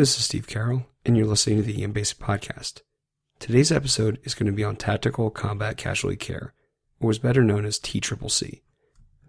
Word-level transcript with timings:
This 0.00 0.16
is 0.16 0.24
Steve 0.24 0.46
Carroll, 0.46 0.86
and 1.04 1.14
you're 1.14 1.26
listening 1.26 1.58
to 1.58 1.62
the 1.62 1.84
EM 1.84 1.92
Basic 1.92 2.16
Podcast. 2.16 2.80
Today's 3.38 3.70
episode 3.70 4.18
is 4.24 4.32
going 4.32 4.46
to 4.46 4.56
be 4.56 4.64
on 4.64 4.76
Tactical 4.76 5.28
Combat 5.28 5.76
Casualty 5.76 6.16
Care, 6.16 6.54
or 7.00 7.10
is 7.10 7.18
better 7.18 7.44
known 7.44 7.66
as 7.66 7.78
TCCC. 7.78 8.62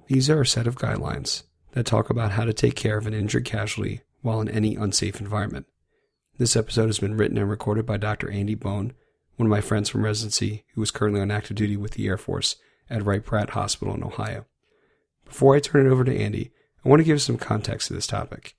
These 0.08 0.30
are 0.30 0.40
a 0.40 0.48
set 0.48 0.68
of 0.68 0.78
guidelines 0.78 1.44
that 1.74 1.86
talk 1.86 2.10
about 2.10 2.32
how 2.32 2.46
to 2.46 2.54
take 2.54 2.78
care 2.78 2.98
of 2.98 3.06
an 3.06 3.14
injured 3.14 3.44
casualty 3.44 4.00
while 4.22 4.40
in 4.40 4.48
any 4.48 4.78
unsafe 4.78 5.20
environment. 5.20 5.66
This 6.38 6.56
episode 6.56 6.86
has 6.86 7.00
been 7.00 7.18
written 7.18 7.38
and 7.38 7.50
recorded 7.50 7.86
by 7.86 7.98
Dr. 7.98 8.32
Andy 8.32 8.56
Bone, 8.56 8.94
one 9.36 9.48
of 9.48 9.52
my 9.52 9.60
friends 9.60 9.90
from 9.90 10.06
residency 10.06 10.64
who 10.76 10.82
is 10.82 10.90
currently 10.90 11.20
on 11.20 11.32
active 11.32 11.58
duty 11.58 11.76
with 11.76 11.96
the 11.96 12.08
Air 12.08 12.18
Force 12.18 12.56
at 12.90 13.04
Wright-Patt 13.04 13.50
Hospital 13.50 13.94
in 13.94 14.06
Ohio. 14.06 14.46
Before 15.26 15.54
I 15.54 15.60
turn 15.60 15.86
it 15.86 15.90
over 15.90 16.06
to 16.06 16.18
Andy, 16.18 16.54
I 16.86 16.88
want 16.88 17.02
to 17.02 17.06
give 17.06 17.22
some 17.22 17.38
context 17.38 17.90
to 17.90 17.94
this 17.94 18.08
topic. 18.08 18.56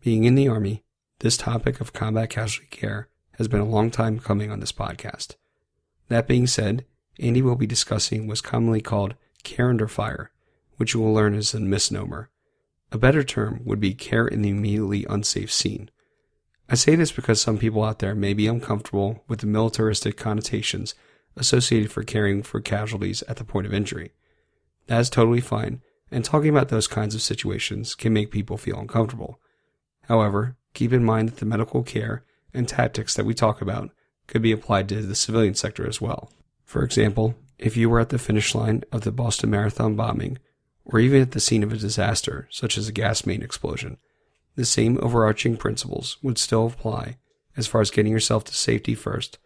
Being 0.00 0.22
in 0.22 0.36
the 0.36 0.46
Army, 0.46 0.84
this 1.20 1.36
topic 1.36 1.80
of 1.80 1.92
combat 1.92 2.30
casualty 2.30 2.68
care 2.70 3.08
has 3.32 3.46
been 3.46 3.60
a 3.60 3.64
long 3.64 3.90
time 3.90 4.18
coming 4.18 4.50
on 4.50 4.60
this 4.60 4.72
podcast. 4.72 5.36
That 6.08 6.26
being 6.26 6.46
said, 6.46 6.84
Andy 7.18 7.42
will 7.42 7.56
be 7.56 7.66
discussing 7.66 8.26
what's 8.26 8.40
commonly 8.40 8.80
called 8.80 9.14
care 9.42 9.68
under 9.68 9.86
fire, 9.86 10.32
which 10.76 10.94
you 10.94 11.00
will 11.00 11.12
learn 11.12 11.34
is 11.34 11.52
a 11.52 11.60
misnomer. 11.60 12.30
A 12.90 12.98
better 12.98 13.22
term 13.22 13.60
would 13.64 13.80
be 13.80 13.94
care 13.94 14.26
in 14.26 14.42
the 14.42 14.48
immediately 14.48 15.06
unsafe 15.08 15.52
scene. 15.52 15.90
I 16.68 16.74
say 16.74 16.96
this 16.96 17.12
because 17.12 17.40
some 17.40 17.58
people 17.58 17.84
out 17.84 17.98
there 17.98 18.14
may 18.14 18.32
be 18.32 18.46
uncomfortable 18.46 19.22
with 19.28 19.40
the 19.40 19.46
militaristic 19.46 20.16
connotations 20.16 20.94
associated 21.36 21.92
for 21.92 22.02
caring 22.02 22.42
for 22.42 22.60
casualties 22.60 23.22
at 23.28 23.36
the 23.36 23.44
point 23.44 23.66
of 23.66 23.74
injury. 23.74 24.12
That 24.86 25.00
is 25.00 25.10
totally 25.10 25.40
fine, 25.40 25.82
and 26.10 26.24
talking 26.24 26.48
about 26.48 26.68
those 26.68 26.88
kinds 26.88 27.14
of 27.14 27.22
situations 27.22 27.94
can 27.94 28.12
make 28.12 28.30
people 28.30 28.56
feel 28.56 28.78
uncomfortable. 28.78 29.38
However, 30.04 30.56
keep 30.74 30.92
in 30.92 31.04
mind 31.04 31.28
that 31.28 31.36
the 31.38 31.46
medical 31.46 31.82
care 31.82 32.24
and 32.52 32.68
tactics 32.68 33.14
that 33.14 33.26
we 33.26 33.34
talk 33.34 33.60
about 33.60 33.90
could 34.26 34.42
be 34.42 34.52
applied 34.52 34.88
to 34.88 35.02
the 35.02 35.14
civilian 35.14 35.54
sector 35.54 35.86
as 35.86 36.00
well. 36.00 36.32
For 36.64 36.84
example, 36.84 37.34
if 37.58 37.76
you 37.76 37.90
were 37.90 38.00
at 38.00 38.10
the 38.10 38.18
finish 38.18 38.54
line 38.54 38.84
of 38.92 39.02
the 39.02 39.12
Boston 39.12 39.50
Marathon 39.50 39.96
bombing, 39.96 40.38
or 40.84 40.98
even 40.98 41.20
at 41.20 41.32
the 41.32 41.40
scene 41.40 41.62
of 41.62 41.72
a 41.72 41.76
disaster, 41.76 42.48
such 42.50 42.78
as 42.78 42.88
a 42.88 42.92
gas 42.92 43.26
main 43.26 43.42
explosion, 43.42 43.98
the 44.56 44.64
same 44.64 44.98
overarching 45.02 45.56
principles 45.56 46.16
would 46.22 46.38
still 46.38 46.66
apply 46.66 47.18
as 47.56 47.66
far 47.66 47.80
as 47.80 47.90
getting 47.90 48.12
yourself 48.12 48.44
to 48.44 48.54
safety 48.54 48.94
first, 48.94 49.38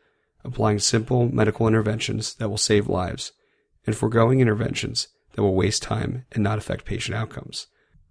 applying 0.45 0.79
simple 0.79 1.33
medical 1.33 1.67
interventions 1.67 2.35
that 2.35 2.49
will 2.49 2.59
save 2.59 2.89
lives, 2.89 3.33
and 3.87 3.97
foregoing 3.97 4.41
interventions 4.41 5.09
that 5.33 5.43
will 5.43 5.55
waste 5.55 5.83
time 5.83 6.25
and 6.33 6.43
not 6.43 6.59
affect 6.59 6.85
patient 6.85 7.17
outcomes. 7.17 7.67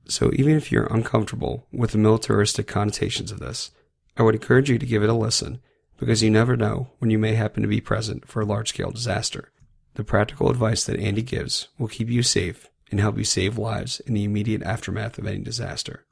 So 0.05 0.31
even 0.33 0.55
if 0.55 0.71
you're 0.71 0.85
uncomfortable 0.87 1.67
with 1.71 1.91
the 1.91 1.97
militaristic 1.97 2.67
connotations 2.67 3.31
of 3.31 3.39
this, 3.39 3.71
I 4.17 4.23
would 4.23 4.35
encourage 4.35 4.69
you 4.69 4.77
to 4.77 4.85
give 4.85 5.03
it 5.03 5.09
a 5.09 5.13
listen 5.13 5.61
because 5.97 6.21
you 6.21 6.29
never 6.29 6.57
know 6.57 6.89
when 6.99 7.09
you 7.09 7.17
may 7.17 7.33
happen 7.33 7.61
to 7.63 7.69
be 7.69 7.81
present 7.81 8.27
for 8.27 8.41
a 8.41 8.45
large 8.45 8.69
scale 8.69 8.91
disaster. 8.91 9.51
The 9.95 10.03
practical 10.03 10.49
advice 10.49 10.83
that 10.85 10.99
Andy 10.99 11.21
gives 11.21 11.69
will 11.77 11.87
keep 11.87 12.09
you 12.09 12.23
safe 12.23 12.67
and 12.91 12.99
help 12.99 13.17
you 13.17 13.23
save 13.23 13.57
lives 13.57 13.99
in 14.01 14.13
the 14.13 14.23
immediate 14.23 14.63
aftermath 14.63 15.17
of 15.17 15.25
any 15.25 15.39
disaster. 15.39 16.05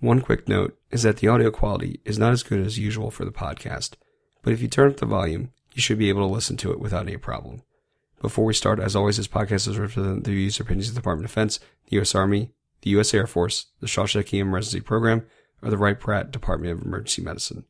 One 0.00 0.20
quick 0.20 0.48
note 0.48 0.78
is 0.90 1.02
that 1.02 1.18
the 1.18 1.28
audio 1.28 1.50
quality 1.50 2.00
is 2.04 2.18
not 2.18 2.32
as 2.32 2.42
good 2.42 2.60
as 2.60 2.78
usual 2.78 3.10
for 3.10 3.24
the 3.24 3.30
podcast, 3.30 3.94
but 4.42 4.52
if 4.52 4.60
you 4.60 4.68
turn 4.68 4.90
up 4.90 4.98
the 4.98 5.06
volume, 5.06 5.50
you 5.72 5.82
should 5.82 5.98
be 5.98 6.08
able 6.08 6.26
to 6.26 6.32
listen 6.32 6.56
to 6.58 6.70
it 6.72 6.80
without 6.80 7.06
any 7.06 7.16
problem. 7.16 7.62
Before 8.20 8.44
we 8.44 8.54
start, 8.54 8.78
as 8.80 8.94
always, 8.94 9.16
this 9.16 9.28
podcast 9.28 9.68
is 9.68 9.78
represent 9.78 10.24
the 10.24 10.30
views 10.30 10.58
or 10.58 10.62
opinions 10.62 10.88
of 10.88 10.94
the 10.94 11.00
Department 11.00 11.26
of 11.26 11.30
Defense, 11.30 11.58
the 11.88 11.96
U.S. 11.96 12.14
Army, 12.14 12.52
the 12.84 12.90
U.S. 12.90 13.14
Air 13.14 13.26
Force, 13.26 13.68
the 13.80 13.86
SAUSHEC 13.86 14.38
EM 14.38 14.54
Residency 14.54 14.84
Program, 14.84 15.24
or 15.62 15.70
the 15.70 15.78
Wright-Patt 15.78 16.30
Department 16.30 16.70
of 16.70 16.82
Emergency 16.84 17.22
Medicine. 17.22 17.64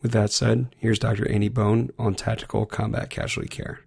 With 0.00 0.12
that 0.12 0.32
said, 0.32 0.74
here's 0.78 0.98
Dr. 0.98 1.30
Andy 1.30 1.50
Bone 1.50 1.90
on 1.98 2.14
tactical 2.14 2.64
combat 2.64 3.10
casualty 3.10 3.50
care. 3.50 3.80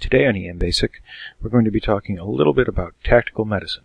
Today 0.00 0.26
on 0.26 0.34
EM 0.34 0.56
Basic, 0.56 1.02
we're 1.42 1.50
going 1.50 1.66
to 1.66 1.70
be 1.70 1.78
talking 1.78 2.18
a 2.18 2.24
little 2.24 2.54
bit 2.54 2.68
about 2.68 2.94
tactical 3.04 3.44
medicine. 3.44 3.84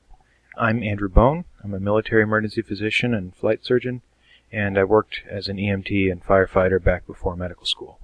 I'm 0.57 0.81
Andrew 0.81 1.09
Bone. 1.09 1.43
I'm 1.61 1.73
a 1.73 1.79
military 1.79 2.23
emergency 2.23 2.61
physician 2.61 3.13
and 3.13 3.35
flight 3.35 3.65
surgeon, 3.65 4.03
and 4.49 4.79
I 4.79 4.85
worked 4.85 5.23
as 5.29 5.49
an 5.49 5.57
EMT 5.57 6.09
and 6.09 6.23
firefighter 6.23 6.81
back 6.81 7.05
before 7.05 7.35
medical 7.35 7.65
school. 7.65 7.99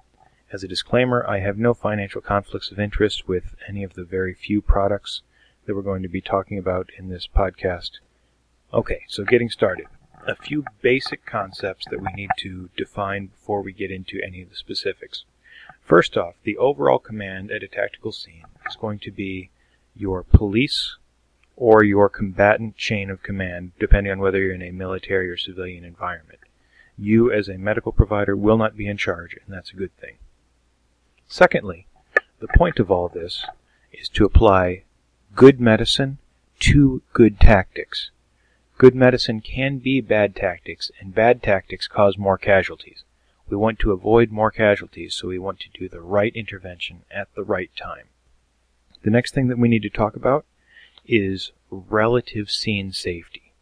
As 0.52 0.62
a 0.62 0.68
disclaimer, 0.68 1.26
I 1.26 1.40
have 1.40 1.58
no 1.58 1.74
financial 1.74 2.20
conflicts 2.20 2.70
of 2.70 2.82
interest 2.82 3.30
with 3.30 3.56
any 3.66 3.82
of 3.86 3.94
the 3.94 4.04
very 4.04 4.34
few 4.34 4.62
products 4.62 5.22
that 5.66 5.76
we're 5.76 5.82
going 5.82 6.04
to 6.04 6.10
be 6.10 6.22
talking 6.22 6.58
about 6.58 6.90
in 6.98 7.10
this 7.10 7.28
podcast. 7.28 7.92
Okay, 8.74 9.04
so 9.08 9.24
getting 9.24 9.50
started. 9.50 9.86
A 10.28 10.36
few 10.36 10.64
basic 10.82 11.26
concepts 11.26 11.86
that 11.90 12.02
we 12.02 12.12
need 12.14 12.30
to 12.40 12.70
define 12.78 13.28
before 13.28 13.62
we 13.62 13.74
get 13.74 13.92
into 13.92 14.22
any 14.24 14.42
of 14.42 14.50
the 14.50 14.56
specifics. 14.56 15.26
First 15.82 16.18
off, 16.18 16.36
the 16.44 16.58
overall 16.58 17.00
command 17.00 17.52
at 17.52 17.64
a 17.64 17.68
tactical 17.68 18.12
scene 18.12 18.46
is 18.68 18.76
going 18.76 19.00
to 19.00 19.12
be 19.12 19.50
your 19.96 20.24
police 20.24 20.98
or 21.56 21.84
your 21.84 22.10
combatant 22.10 22.78
chain 22.78 23.10
of 23.10 23.22
command, 23.22 23.74
depending 23.80 24.12
on 24.12 24.20
whether 24.20 24.40
you're 24.40 24.56
in 24.56 24.62
a 24.62 24.72
military 24.72 25.30
or 25.30 25.38
civilian 25.38 25.84
environment. 25.84 26.40
You, 26.98 27.32
as 27.32 27.48
a 27.48 27.58
medical 27.58 27.92
provider, 27.92 28.36
will 28.36 28.58
not 28.58 28.78
be 28.78 28.88
in 28.88 28.98
charge, 28.98 29.36
and 29.46 29.54
that's 29.54 29.72
a 29.72 29.76
good 29.76 29.96
thing. 29.98 30.18
Secondly, 31.28 31.88
the 32.40 32.48
point 32.56 32.80
of 32.80 32.90
all 32.90 33.08
this 33.08 33.46
is 33.92 34.10
to 34.10 34.26
apply 34.26 34.84
good 35.36 35.60
medicine 35.60 36.20
to 36.60 37.02
good 37.12 37.40
tactics. 37.40 38.12
Good 38.78 38.94
medicine 38.94 39.42
can 39.42 39.80
be 39.80 40.00
bad 40.00 40.36
tactics, 40.36 40.92
and 41.00 41.14
bad 41.14 41.42
tactics 41.42 41.88
cause 41.88 42.18
more 42.18 42.38
casualties. 42.38 43.04
We 43.50 43.58
want 43.58 43.80
to 43.80 43.92
avoid 43.92 44.32
more 44.32 44.52
casualties, 44.52 45.16
so 45.16 45.28
we 45.28 45.40
want 45.40 45.60
to 45.62 45.70
do 45.70 45.90
the 45.90 46.02
right 46.02 46.34
intervention 46.36 47.04
at 47.12 47.34
the 47.36 47.44
right 47.44 47.72
time. 47.76 48.06
The 49.04 49.10
next 49.10 49.34
thing 49.34 49.48
that 49.48 49.58
we 49.58 49.68
need 49.68 49.82
to 49.84 49.90
talk 49.90 50.16
about 50.16 50.46
is 51.06 51.52
relative 51.70 52.50
scene 52.50 52.92
safety. 52.94 53.54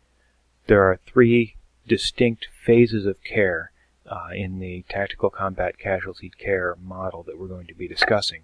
There 0.67 0.83
are 0.83 0.99
three 1.05 1.55
distinct 1.87 2.47
phases 2.65 3.05
of 3.05 3.23
care 3.23 3.71
uh, 4.05 4.29
in 4.33 4.59
the 4.59 4.83
tactical 4.89 5.29
combat 5.29 5.79
casualty 5.79 6.29
care 6.29 6.75
model 6.81 7.23
that 7.23 7.39
we're 7.39 7.47
going 7.47 7.67
to 7.67 7.73
be 7.73 7.87
discussing 7.87 8.43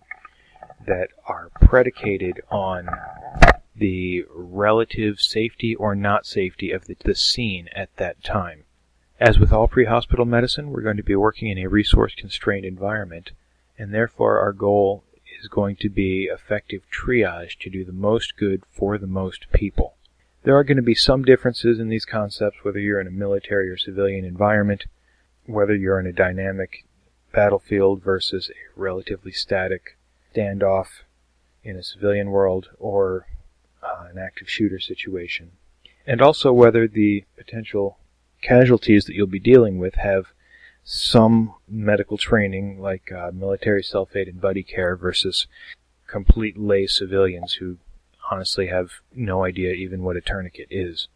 that 0.85 1.09
are 1.25 1.51
predicated 1.61 2.41
on 2.49 2.89
the 3.75 4.25
relative 4.33 5.19
safety 5.19 5.75
or 5.75 5.95
not 5.95 6.25
safety 6.25 6.71
of 6.71 6.85
the, 6.85 6.97
the 7.03 7.15
scene 7.15 7.69
at 7.75 7.95
that 7.97 8.23
time. 8.23 8.63
As 9.19 9.39
with 9.39 9.51
all 9.51 9.67
pre 9.67 9.85
hospital 9.85 10.25
medicine, 10.25 10.69
we're 10.69 10.81
going 10.81 10.97
to 10.97 11.03
be 11.03 11.15
working 11.15 11.49
in 11.49 11.57
a 11.57 11.67
resource 11.67 12.13
constrained 12.15 12.65
environment, 12.65 13.31
and 13.77 13.93
therefore 13.93 14.39
our 14.39 14.53
goal 14.53 15.03
is 15.39 15.47
going 15.47 15.75
to 15.77 15.89
be 15.89 16.25
effective 16.25 16.83
triage 16.91 17.57
to 17.59 17.69
do 17.69 17.83
the 17.83 17.91
most 17.91 18.37
good 18.37 18.63
for 18.71 18.97
the 18.97 19.07
most 19.07 19.47
people. 19.51 19.95
There 20.43 20.55
are 20.55 20.63
going 20.63 20.77
to 20.77 20.83
be 20.83 20.95
some 20.95 21.23
differences 21.23 21.79
in 21.79 21.89
these 21.89 22.05
concepts 22.05 22.59
whether 22.63 22.79
you're 22.79 23.01
in 23.01 23.07
a 23.07 23.11
military 23.11 23.69
or 23.69 23.77
civilian 23.77 24.23
environment, 24.23 24.85
whether 25.45 25.75
you're 25.75 25.99
in 25.99 26.07
a 26.07 26.13
dynamic 26.13 26.85
battlefield 27.33 28.03
versus 28.03 28.49
a 28.49 28.79
relatively 28.79 29.31
static 29.31 29.96
standoff 30.37 30.87
in 31.63 31.75
a 31.75 31.83
civilian 31.83 32.29
world 32.31 32.69
or 32.79 33.27
uh, 33.83 34.05
an 34.11 34.17
active 34.17 34.49
shooter 34.49 34.79
situation. 34.79 35.51
And 36.05 36.21
also 36.21 36.53
whether 36.53 36.87
the 36.87 37.25
potential 37.35 37.97
casualties 38.41 39.05
that 39.05 39.15
you'll 39.15 39.27
be 39.27 39.39
dealing 39.39 39.77
with 39.77 39.95
have 39.95 40.27
some 40.83 41.53
medical 41.67 42.17
training, 42.17 42.79
like 42.79 43.11
uh, 43.11 43.31
military 43.33 43.83
self-aid 43.83 44.27
and 44.27 44.39
buddy 44.39 44.63
care, 44.63 44.95
versus 44.95 45.47
complete 46.07 46.57
lay 46.57 46.87
civilians 46.87 47.53
who 47.53 47.77
honestly 48.31 48.67
have 48.67 48.91
no 49.13 49.43
idea 49.43 49.73
even 49.73 50.03
what 50.03 50.15
a 50.15 50.21
tourniquet 50.21 50.67
is. 50.69 51.09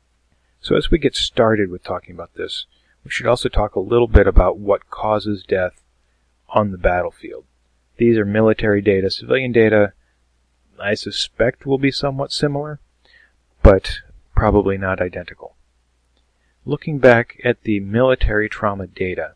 So 0.59 0.75
as 0.75 0.91
we 0.91 0.97
get 0.97 1.15
started 1.15 1.69
with 1.71 1.83
talking 1.83 2.13
about 2.13 2.33
this, 2.35 2.65
we 3.05 3.11
should 3.11 3.27
also 3.27 3.49
talk 3.49 3.75
a 3.75 3.79
little 3.79 4.07
bit 4.07 4.27
about 4.27 4.57
what 4.57 4.89
causes 4.89 5.43
death 5.47 5.81
on 6.49 6.71
the 6.71 6.77
battlefield. 6.77 7.45
These 7.97 8.17
are 8.17 8.25
military 8.25 8.81
data. 8.81 9.09
Civilian 9.09 9.51
data, 9.51 9.93
I 10.79 10.93
suspect, 10.95 11.65
will 11.65 11.77
be 11.77 11.91
somewhat 11.91 12.31
similar, 12.31 12.79
but 13.61 13.99
probably 14.35 14.77
not 14.77 15.01
identical. 15.01 15.55
Looking 16.65 16.99
back 16.99 17.39
at 17.43 17.63
the 17.63 17.79
military 17.79 18.49
trauma 18.49 18.87
data, 18.87 19.35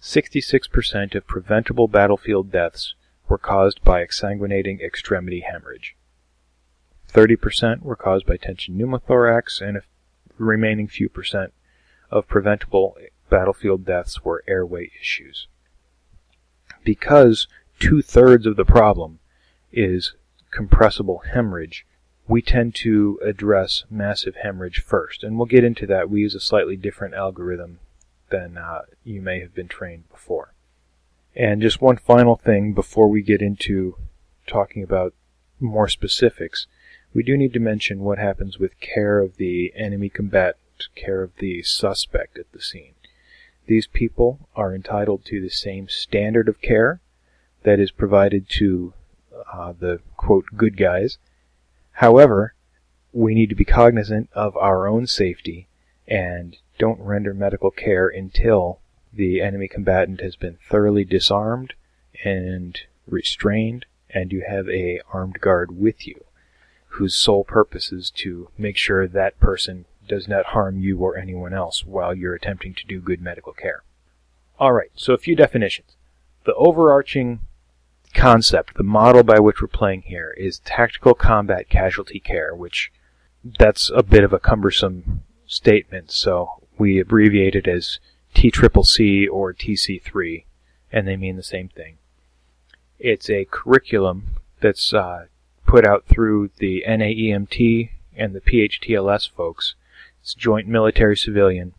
66% 0.00 1.14
of 1.14 1.26
preventable 1.26 1.88
battlefield 1.88 2.50
deaths 2.50 2.94
were 3.28 3.38
caused 3.38 3.82
by 3.84 4.04
exsanguinating 4.04 4.80
extremity 4.80 5.40
hemorrhage. 5.40 5.96
30% 7.12 7.82
were 7.82 7.96
caused 7.96 8.26
by 8.26 8.36
tension 8.36 8.78
pneumothorax, 8.78 9.60
and 9.60 9.76
a 9.76 9.82
remaining 10.38 10.88
few 10.88 11.08
percent 11.08 11.52
of 12.10 12.28
preventable 12.28 12.96
battlefield 13.28 13.84
deaths 13.84 14.24
were 14.24 14.44
airway 14.46 14.90
issues. 15.00 15.48
Because 16.82 17.46
two 17.80 18.02
thirds 18.02 18.46
of 18.46 18.56
the 18.56 18.64
problem 18.64 19.18
is 19.72 20.14
compressible 20.50 21.22
hemorrhage, 21.32 21.86
we 22.28 22.42
tend 22.42 22.74
to 22.76 23.18
address 23.24 23.84
massive 23.90 24.36
hemorrhage 24.36 24.80
first. 24.80 25.24
And 25.24 25.36
we'll 25.36 25.46
get 25.46 25.64
into 25.64 25.86
that. 25.86 26.08
We 26.08 26.20
use 26.20 26.34
a 26.34 26.40
slightly 26.40 26.76
different 26.76 27.14
algorithm 27.14 27.80
than 28.30 28.56
uh, 28.56 28.82
you 29.02 29.20
may 29.20 29.40
have 29.40 29.54
been 29.54 29.66
trained 29.66 30.08
before. 30.10 30.54
And 31.34 31.62
just 31.62 31.80
one 31.80 31.96
final 31.96 32.36
thing 32.36 32.72
before 32.74 33.08
we 33.08 33.22
get 33.22 33.40
into 33.42 33.96
talking 34.46 34.82
about 34.82 35.14
more 35.58 35.88
specifics, 35.88 36.66
we 37.14 37.22
do 37.22 37.36
need 37.36 37.52
to 37.54 37.60
mention 37.60 38.00
what 38.00 38.18
happens 38.18 38.58
with 38.58 38.78
care 38.80 39.20
of 39.20 39.36
the 39.36 39.72
enemy 39.74 40.08
combatant, 40.08 40.88
care 40.94 41.22
of 41.22 41.32
the 41.38 41.62
suspect 41.62 42.38
at 42.38 42.50
the 42.52 42.60
scene. 42.60 42.94
These 43.66 43.86
people 43.86 44.48
are 44.54 44.74
entitled 44.74 45.24
to 45.26 45.40
the 45.40 45.50
same 45.50 45.88
standard 45.88 46.48
of 46.48 46.60
care 46.60 47.00
that 47.62 47.80
is 47.80 47.90
provided 47.90 48.48
to 48.48 48.92
uh, 49.52 49.72
the 49.78 50.00
quote 50.16 50.46
good 50.56 50.76
guys. 50.76 51.18
However, 51.92 52.54
we 53.12 53.34
need 53.34 53.48
to 53.48 53.54
be 53.54 53.64
cognizant 53.64 54.30
of 54.32 54.56
our 54.56 54.86
own 54.86 55.06
safety 55.06 55.68
and 56.06 56.56
don't 56.78 57.00
render 57.00 57.34
medical 57.34 57.70
care 57.70 58.08
until 58.08 58.80
the 59.12 59.40
enemy 59.40 59.68
combatant 59.68 60.20
has 60.20 60.36
been 60.36 60.56
thoroughly 60.68 61.04
disarmed 61.04 61.74
and 62.24 62.80
restrained 63.06 63.86
and 64.08 64.32
you 64.32 64.44
have 64.46 64.68
a 64.68 65.00
armed 65.12 65.40
guard 65.40 65.76
with 65.76 66.06
you 66.06 66.24
whose 66.94 67.14
sole 67.14 67.44
purpose 67.44 67.92
is 67.92 68.10
to 68.10 68.48
make 68.58 68.76
sure 68.76 69.06
that 69.06 69.38
person 69.38 69.84
does 70.08 70.26
not 70.26 70.46
harm 70.46 70.78
you 70.78 70.98
or 70.98 71.16
anyone 71.16 71.54
else 71.54 71.84
while 71.84 72.14
you're 72.14 72.34
attempting 72.34 72.74
to 72.74 72.86
do 72.86 73.00
good 73.00 73.20
medical 73.20 73.52
care. 73.52 73.82
Alright, 74.60 74.90
so 74.94 75.14
a 75.14 75.18
few 75.18 75.36
definitions. 75.36 75.96
The 76.44 76.54
overarching 76.54 77.40
concept, 78.14 78.74
the 78.74 78.82
model 78.82 79.22
by 79.22 79.38
which 79.38 79.60
we're 79.60 79.68
playing 79.68 80.02
here, 80.02 80.34
is 80.36 80.60
tactical 80.60 81.14
combat 81.14 81.68
casualty 81.68 82.20
care, 82.20 82.54
which 82.54 82.92
that's 83.58 83.90
a 83.94 84.02
bit 84.02 84.24
of 84.24 84.32
a 84.32 84.38
cumbersome 84.38 85.22
statement, 85.46 86.10
so 86.10 86.62
we 86.78 86.98
abbreviate 86.98 87.54
it 87.54 87.66
as 87.66 87.98
TCCC 88.34 89.26
or 89.30 89.52
TC3, 89.52 90.44
and 90.92 91.06
they 91.06 91.16
mean 91.16 91.36
the 91.36 91.42
same 91.42 91.68
thing. 91.68 91.96
It's 92.98 93.30
a 93.30 93.46
curriculum 93.50 94.36
that's 94.60 94.92
uh, 94.92 95.26
put 95.66 95.86
out 95.86 96.04
through 96.06 96.50
the 96.58 96.84
NAEMT 96.86 97.90
and 98.16 98.34
the 98.34 98.40
PHTLS 98.40 99.30
folks. 99.30 99.74
It's 100.20 100.34
joint 100.34 100.68
military 100.68 101.16
civilian, 101.16 101.74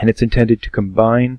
and 0.00 0.10
it's 0.10 0.22
intended 0.22 0.62
to 0.62 0.70
combine 0.70 1.38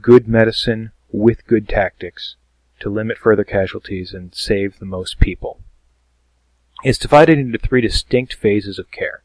good 0.00 0.28
medicine 0.28 0.92
with 1.10 1.46
good 1.46 1.68
tactics 1.68 2.36
to 2.84 2.90
limit 2.90 3.16
further 3.16 3.44
casualties 3.44 4.12
and 4.12 4.34
save 4.34 4.78
the 4.78 4.84
most 4.84 5.18
people. 5.18 5.58
It's 6.84 6.98
divided 6.98 7.38
into 7.38 7.58
three 7.58 7.80
distinct 7.80 8.34
phases 8.34 8.78
of 8.78 8.90
care. 8.90 9.22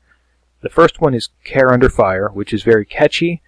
The 0.61 0.69
first 0.69 1.01
one 1.01 1.13
is 1.13 1.29
care 1.43 1.73
under 1.73 1.89
fire, 1.89 2.29
which 2.29 2.53
is 2.53 2.63
very 2.63 2.85
catchy, 2.85 3.41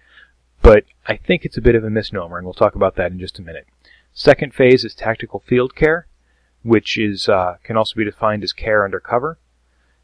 but 0.60 0.84
I 1.08 1.16
think 1.16 1.44
it's 1.44 1.56
a 1.56 1.62
bit 1.62 1.74
of 1.74 1.82
a 1.82 1.88
misnomer, 1.88 2.36
and 2.36 2.46
we'll 2.46 2.52
talk 2.52 2.74
about 2.74 2.94
that 2.96 3.10
in 3.10 3.18
just 3.18 3.38
a 3.38 3.42
minute. 3.42 3.66
Second 4.12 4.54
phase 4.54 4.84
is 4.84 4.94
tactical 4.94 5.40
field 5.40 5.74
care, 5.74 6.06
which 6.62 6.98
is 6.98 7.26
uh, 7.30 7.56
can 7.64 7.78
also 7.78 7.94
be 7.96 8.04
defined 8.04 8.44
as 8.44 8.52
care 8.52 8.84
under 8.84 9.00
cover. 9.00 9.38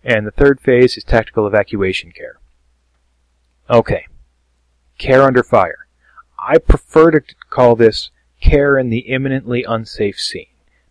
And 0.02 0.26
the 0.26 0.30
third 0.30 0.58
phase 0.58 0.96
is 0.96 1.04
tactical 1.04 1.46
evacuation 1.46 2.12
care. 2.12 2.40
Okay, 3.68 4.06
care 4.96 5.22
under 5.22 5.42
fire. 5.42 5.86
I 6.38 6.56
prefer 6.56 7.10
to 7.10 7.20
call 7.50 7.76
this 7.76 8.10
care 8.40 8.78
in 8.78 8.90
the 8.90 9.00
imminently 9.00 9.64
unsafe 9.64 10.18
scene 10.18 10.46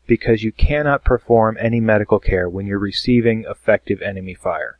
because 0.05 0.44
you 0.44 0.51
cannot 0.51 1.03
perform 1.03 1.57
any 1.59 1.79
medical 1.79 2.19
care 2.19 2.49
when 2.49 2.65
you're 2.65 2.79
receiving 2.79 3.45
effective 3.49 4.01
enemy 4.01 4.33
fire. 4.33 4.79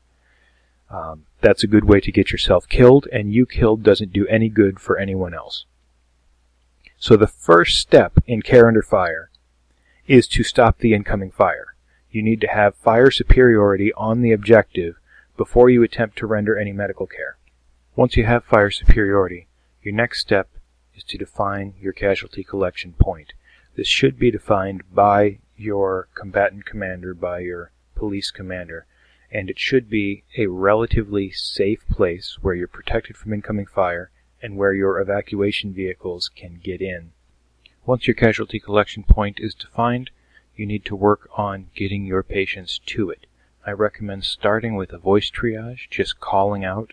Um, 0.90 1.26
that's 1.42 1.64
a 1.64 1.68
good 1.68 1.84
way 1.84 2.00
to 2.00 2.12
get 2.12 2.32
yourself 2.32 2.68
killed, 2.70 3.08
and 3.12 3.34
you 3.34 3.46
killed 3.46 3.84
doesn't 3.84 4.14
do 4.14 4.26
any 4.28 4.50
good 4.50 4.80
for 4.80 4.98
anyone 4.98 5.34
else. 5.34 5.66
So 6.98 7.16
the 7.16 7.28
first 7.28 7.78
step 7.78 8.14
in 8.26 8.42
care 8.42 8.68
under 8.68 8.82
fire 8.82 9.30
is 10.08 10.28
to 10.30 10.44
stop 10.44 10.80
the 10.80 10.94
incoming 10.94 11.32
fire. 11.32 11.76
You 12.10 12.24
need 12.24 12.42
to 12.42 12.48
have 12.48 12.76
fire 12.76 13.12
superiority 13.12 13.92
on 13.94 14.22
the 14.22 14.32
objective 14.32 14.96
before 15.36 15.70
you 15.70 15.84
attempt 15.84 16.18
to 16.18 16.26
render 16.26 16.58
any 16.58 16.72
medical 16.72 17.06
care. 17.06 17.38
Once 17.96 18.16
you 18.16 18.26
have 18.26 18.46
fire 18.46 18.72
superiority, 18.72 19.48
your 19.84 19.94
next 19.94 20.22
step 20.22 20.50
is 20.98 21.04
to 21.06 21.18
define 21.18 21.76
your 21.80 21.94
casualty 21.94 22.44
collection 22.44 22.94
point. 23.00 23.34
This 23.76 23.88
should 23.88 24.20
be 24.20 24.32
defined 24.32 24.84
by 24.94 25.40
your 25.56 26.10
combatant 26.16 26.66
commander, 26.66 27.14
by 27.14 27.40
your 27.40 27.72
police 27.96 28.32
commander, 28.32 28.86
and 29.32 29.50
it 29.50 29.60
should 29.60 29.90
be 29.90 30.24
a 30.38 30.48
relatively 30.48 31.32
safe 31.32 31.88
place 31.88 32.38
where 32.42 32.56
you're 32.56 32.68
protected 32.68 33.16
from 33.16 33.34
incoming 33.34 33.68
fire 33.68 34.12
and 34.42 34.58
where 34.58 34.74
your 34.74 35.00
evacuation 35.00 35.74
vehicles 35.74 36.30
can 36.36 36.60
get 36.62 36.82
in 36.82 37.12
once 37.88 38.06
your 38.06 38.16
casualty 38.16 38.60
collection 38.60 39.02
point 39.02 39.40
is 39.40 39.56
defined, 39.56 40.12
you 40.58 40.66
need 40.66 40.84
to 40.84 40.94
work 40.94 41.30
on 41.38 41.70
getting 41.74 42.06
your 42.06 42.22
patients 42.22 42.80
to 42.86 43.10
it. 43.10 43.26
I 43.66 43.72
recommend 43.72 44.26
starting 44.26 44.76
with 44.76 44.92
a 44.92 44.98
voice 44.98 45.32
triage, 45.32 45.90
just 45.90 46.20
calling 46.20 46.66
out 46.66 46.92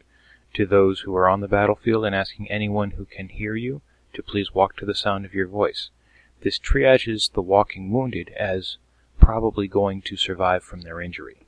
to 0.55 0.65
those 0.65 1.01
who 1.01 1.17
are 1.17 1.29
on 1.29 1.41
the 1.41 1.49
battlefield 1.49 2.05
and 2.05 2.15
asking 2.15 2.49
anyone 2.49 2.93
who 2.93 3.07
can 3.07 3.29
hear 3.29 3.57
you 3.57 3.83
to 4.15 4.23
please 4.23 4.55
walk 4.55 4.77
to 4.77 4.87
the 4.87 4.95
sound 4.95 5.25
of 5.25 5.35
your 5.35 5.47
voice. 5.47 5.91
This 6.43 6.59
triages 6.59 7.33
the 7.33 7.43
walking 7.43 7.91
wounded 7.91 8.31
as 8.31 8.79
probably 9.19 9.69
going 9.69 10.03
to 10.03 10.17
survive 10.17 10.63
from 10.63 10.83
their 10.83 11.01
injury. 11.01 11.39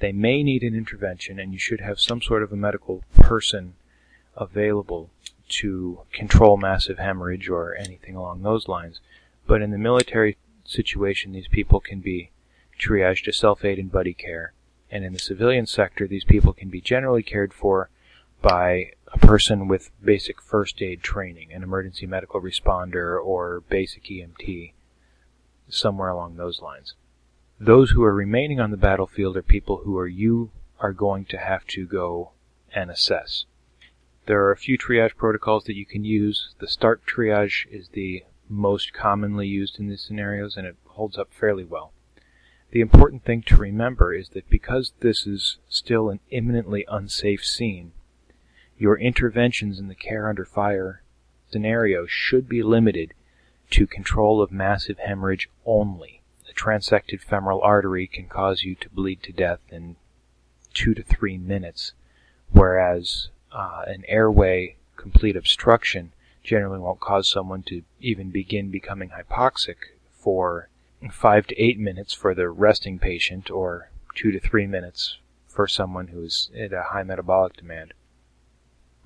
They 0.00 0.12
may 0.12 0.42
need 0.42 0.62
an 0.62 0.74
intervention, 0.74 1.38
and 1.38 1.52
you 1.52 1.58
should 1.58 1.80
have 1.80 2.00
some 2.00 2.22
sort 2.22 2.42
of 2.42 2.52
a 2.52 2.56
medical 2.56 3.04
person 3.14 3.74
available 4.36 5.10
to 5.48 6.00
control 6.12 6.56
massive 6.56 6.98
hemorrhage 6.98 7.48
or 7.48 7.76
anything 7.76 8.14
along 8.16 8.42
those 8.42 8.68
lines. 8.68 9.00
But 9.46 9.62
in 9.62 9.70
the 9.70 9.78
military 9.78 10.38
situation, 10.64 11.32
these 11.32 11.48
people 11.48 11.80
can 11.80 12.00
be 12.00 12.30
triaged 12.78 13.24
to 13.24 13.32
self-aid 13.32 13.78
and 13.78 13.92
buddy 13.92 14.14
care. 14.14 14.52
And 14.90 15.04
in 15.04 15.12
the 15.12 15.18
civilian 15.18 15.66
sector, 15.66 16.06
these 16.06 16.24
people 16.24 16.52
can 16.52 16.70
be 16.70 16.80
generally 16.80 17.22
cared 17.22 17.52
for 17.52 17.90
by 18.40 18.92
a 19.12 19.18
person 19.18 19.66
with 19.66 19.90
basic 20.02 20.40
first 20.40 20.80
aid 20.80 21.02
training, 21.02 21.52
an 21.52 21.62
emergency 21.62 22.06
medical 22.06 22.40
responder 22.40 23.22
or 23.22 23.62
basic 23.68 24.04
EMT, 24.04 24.72
somewhere 25.68 26.08
along 26.08 26.36
those 26.36 26.62
lines. 26.62 26.94
Those 27.58 27.90
who 27.90 28.02
are 28.04 28.14
remaining 28.14 28.60
on 28.60 28.70
the 28.70 28.76
battlefield 28.76 29.36
are 29.36 29.42
people 29.42 29.78
who 29.78 29.98
are 29.98 30.08
you 30.08 30.50
are 30.78 30.92
going 30.92 31.24
to 31.26 31.38
have 31.38 31.66
to 31.68 31.86
go 31.86 32.30
and 32.74 32.90
assess. 32.90 33.44
There 34.26 34.42
are 34.44 34.52
a 34.52 34.56
few 34.56 34.78
triage 34.78 35.16
protocols 35.16 35.64
that 35.64 35.76
you 35.76 35.84
can 35.84 36.04
use. 36.04 36.54
The 36.58 36.68
start 36.68 37.04
triage 37.04 37.66
is 37.70 37.88
the 37.88 38.24
most 38.48 38.92
commonly 38.92 39.46
used 39.46 39.78
in 39.80 39.88
these 39.88 40.02
scenarios 40.02 40.56
and 40.56 40.66
it 40.66 40.76
holds 40.86 41.18
up 41.18 41.32
fairly 41.32 41.64
well. 41.64 41.92
The 42.70 42.80
important 42.80 43.24
thing 43.24 43.42
to 43.42 43.56
remember 43.56 44.14
is 44.14 44.28
that 44.30 44.48
because 44.48 44.92
this 45.00 45.26
is 45.26 45.58
still 45.68 46.10
an 46.10 46.20
imminently 46.30 46.84
unsafe 46.88 47.44
scene, 47.44 47.92
your 48.80 48.98
interventions 48.98 49.78
in 49.78 49.88
the 49.88 49.94
care 49.94 50.26
under 50.26 50.46
fire 50.46 51.02
scenario 51.52 52.06
should 52.06 52.48
be 52.48 52.62
limited 52.62 53.12
to 53.68 53.86
control 53.86 54.40
of 54.40 54.50
massive 54.50 54.98
hemorrhage 54.98 55.50
only. 55.66 56.22
A 56.48 56.54
transected 56.54 57.20
femoral 57.20 57.60
artery 57.60 58.06
can 58.06 58.26
cause 58.26 58.62
you 58.62 58.74
to 58.76 58.88
bleed 58.88 59.22
to 59.24 59.32
death 59.32 59.60
in 59.68 59.96
two 60.72 60.94
to 60.94 61.02
three 61.02 61.36
minutes, 61.36 61.92
whereas 62.52 63.28
uh, 63.52 63.82
an 63.86 64.02
airway 64.08 64.76
complete 64.96 65.36
obstruction 65.36 66.12
generally 66.42 66.78
won't 66.78 67.00
cause 67.00 67.28
someone 67.28 67.62
to 67.64 67.82
even 68.00 68.30
begin 68.30 68.70
becoming 68.70 69.10
hypoxic 69.10 69.76
for 70.10 70.70
five 71.12 71.46
to 71.46 71.62
eight 71.62 71.78
minutes 71.78 72.14
for 72.14 72.34
the 72.34 72.48
resting 72.48 72.98
patient 72.98 73.50
or 73.50 73.90
two 74.14 74.32
to 74.32 74.40
three 74.40 74.66
minutes 74.66 75.18
for 75.46 75.68
someone 75.68 76.08
who's 76.08 76.50
at 76.58 76.72
a 76.72 76.84
high 76.92 77.02
metabolic 77.02 77.58
demand. 77.58 77.92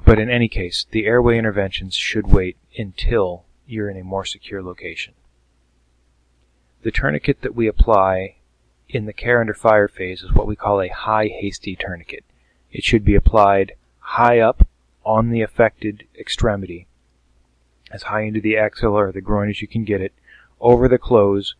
But 0.04 0.18
in 0.18 0.28
any 0.28 0.48
case, 0.48 0.86
the 0.90 1.06
airway 1.06 1.38
interventions 1.38 1.94
should 1.94 2.26
wait 2.26 2.58
until 2.76 3.44
you're 3.66 3.88
in 3.88 3.98
a 3.98 4.04
more 4.04 4.24
secure 4.24 4.62
location. 4.62 5.14
The 6.82 6.90
tourniquet 6.90 7.40
that 7.40 7.54
we 7.54 7.66
apply 7.66 8.36
in 8.88 9.06
the 9.06 9.14
care 9.14 9.40
under 9.40 9.54
fire 9.54 9.88
phase 9.88 10.22
is 10.22 10.32
what 10.32 10.46
we 10.46 10.56
call 10.56 10.82
a 10.82 10.88
high 10.88 11.28
hasty 11.28 11.74
tourniquet. 11.74 12.24
It 12.70 12.84
should 12.84 13.04
be 13.04 13.14
applied 13.14 13.72
high 13.98 14.40
up 14.40 14.66
on 15.04 15.30
the 15.30 15.40
affected 15.40 16.04
extremity, 16.18 16.86
as 17.90 18.04
high 18.04 18.22
into 18.22 18.40
the 18.40 18.58
axilla 18.58 19.06
or 19.06 19.12
the 19.12 19.22
groin 19.22 19.48
as 19.48 19.62
you 19.62 19.68
can 19.68 19.84
get 19.84 20.02
it, 20.02 20.12
over 20.60 20.86
the 20.86 20.98
clothes, 20.98 21.54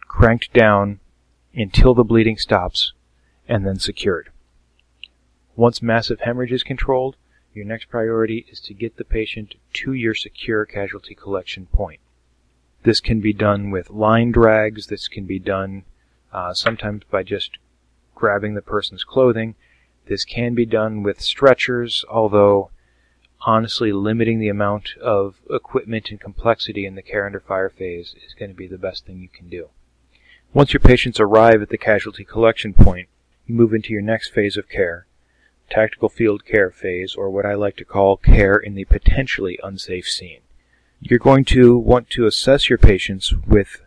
cranked 0.00 0.52
down 0.52 1.00
until 1.54 1.94
the 1.94 2.04
bleeding 2.04 2.36
stops, 2.36 2.92
and 3.48 3.66
then 3.66 3.78
secured. 3.78 4.30
Once 5.56 5.82
massive 5.82 6.20
hemorrhage 6.20 6.52
is 6.52 6.62
controlled, 6.62 7.16
your 7.54 7.64
next 7.64 7.88
priority 7.88 8.46
is 8.50 8.60
to 8.60 8.74
get 8.74 8.96
the 8.96 9.04
patient 9.04 9.54
to 9.72 9.92
your 9.92 10.14
secure 10.14 10.64
casualty 10.64 11.14
collection 11.14 11.66
point. 11.66 12.00
This 12.82 13.00
can 13.00 13.20
be 13.20 13.32
done 13.32 13.70
with 13.70 13.90
line 13.90 14.32
drags, 14.32 14.88
this 14.88 15.08
can 15.08 15.24
be 15.24 15.38
done 15.38 15.84
uh, 16.32 16.52
sometimes 16.52 17.02
by 17.10 17.22
just 17.22 17.58
grabbing 18.14 18.54
the 18.54 18.62
person's 18.62 19.04
clothing, 19.04 19.54
this 20.06 20.24
can 20.24 20.54
be 20.54 20.66
done 20.66 21.02
with 21.02 21.20
stretchers, 21.20 22.04
although 22.10 22.70
honestly 23.46 23.92
limiting 23.92 24.38
the 24.38 24.48
amount 24.48 24.96
of 25.00 25.36
equipment 25.50 26.10
and 26.10 26.20
complexity 26.20 26.86
in 26.86 26.94
the 26.94 27.02
care 27.02 27.26
under 27.26 27.40
fire 27.40 27.70
phase 27.70 28.14
is 28.26 28.34
going 28.34 28.50
to 28.50 28.56
be 28.56 28.66
the 28.66 28.78
best 28.78 29.06
thing 29.06 29.18
you 29.18 29.28
can 29.28 29.48
do. 29.48 29.68
Once 30.52 30.72
your 30.72 30.80
patients 30.80 31.20
arrive 31.20 31.60
at 31.62 31.68
the 31.68 31.78
casualty 31.78 32.24
collection 32.24 32.72
point, 32.72 33.08
you 33.46 33.54
move 33.54 33.74
into 33.74 33.92
your 33.92 34.02
next 34.02 34.32
phase 34.32 34.56
of 34.56 34.68
care, 34.68 35.06
tactical 35.70 36.08
field 36.08 36.44
care 36.44 36.70
phase, 36.70 37.14
or 37.14 37.30
what 37.30 37.46
I 37.46 37.54
like 37.54 37.76
to 37.76 37.84
call 37.84 38.16
care 38.16 38.56
in 38.56 38.74
the 38.74 38.84
potentially 38.84 39.58
unsafe 39.62 40.08
scene. 40.08 40.40
You're 41.00 41.18
going 41.18 41.44
to 41.46 41.76
want 41.76 42.10
to 42.10 42.26
assess 42.26 42.68
your 42.68 42.78
patients 42.78 43.32
with 43.46 43.82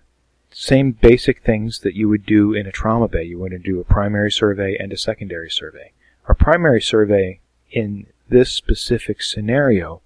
same 0.51 0.91
basic 0.91 1.43
things 1.43 1.79
that 1.81 1.95
you 1.95 2.09
would 2.09 2.25
do 2.25 2.53
in 2.53 2.65
a 2.65 2.71
trauma 2.71 3.07
bay. 3.07 3.23
You 3.23 3.39
want 3.39 3.51
to 3.51 3.59
do 3.59 3.79
a 3.79 3.83
primary 3.83 4.31
survey 4.31 4.75
and 4.79 4.91
a 4.91 4.97
secondary 4.97 5.49
survey. 5.49 5.91
Our 6.27 6.35
primary 6.35 6.81
survey 6.81 7.39
in 7.71 8.07
this 8.29 8.51
specific 8.51 9.21
scenario 9.21 10.01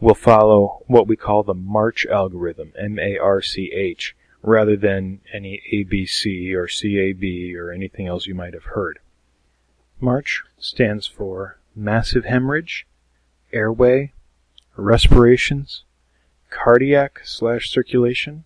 will 0.00 0.14
follow 0.14 0.82
what 0.86 1.06
we 1.06 1.16
call 1.16 1.42
the 1.42 1.54
March 1.54 2.06
algorithm, 2.06 2.72
M-A-R-C-H, 2.78 4.14
rather 4.42 4.76
than 4.76 5.20
any 5.32 5.62
ABC 5.72 6.52
or 6.52 6.66
CAB 6.66 7.56
or 7.56 7.72
anything 7.72 8.06
else 8.06 8.26
you 8.26 8.34
might 8.34 8.54
have 8.54 8.64
heard. 8.64 8.98
March 10.00 10.42
stands 10.58 11.06
for 11.06 11.58
massive 11.74 12.24
hemorrhage, 12.24 12.86
airway, 13.52 14.12
respirations, 14.76 15.84
cardiac 16.50 17.20
slash 17.24 17.70
circulation, 17.70 18.44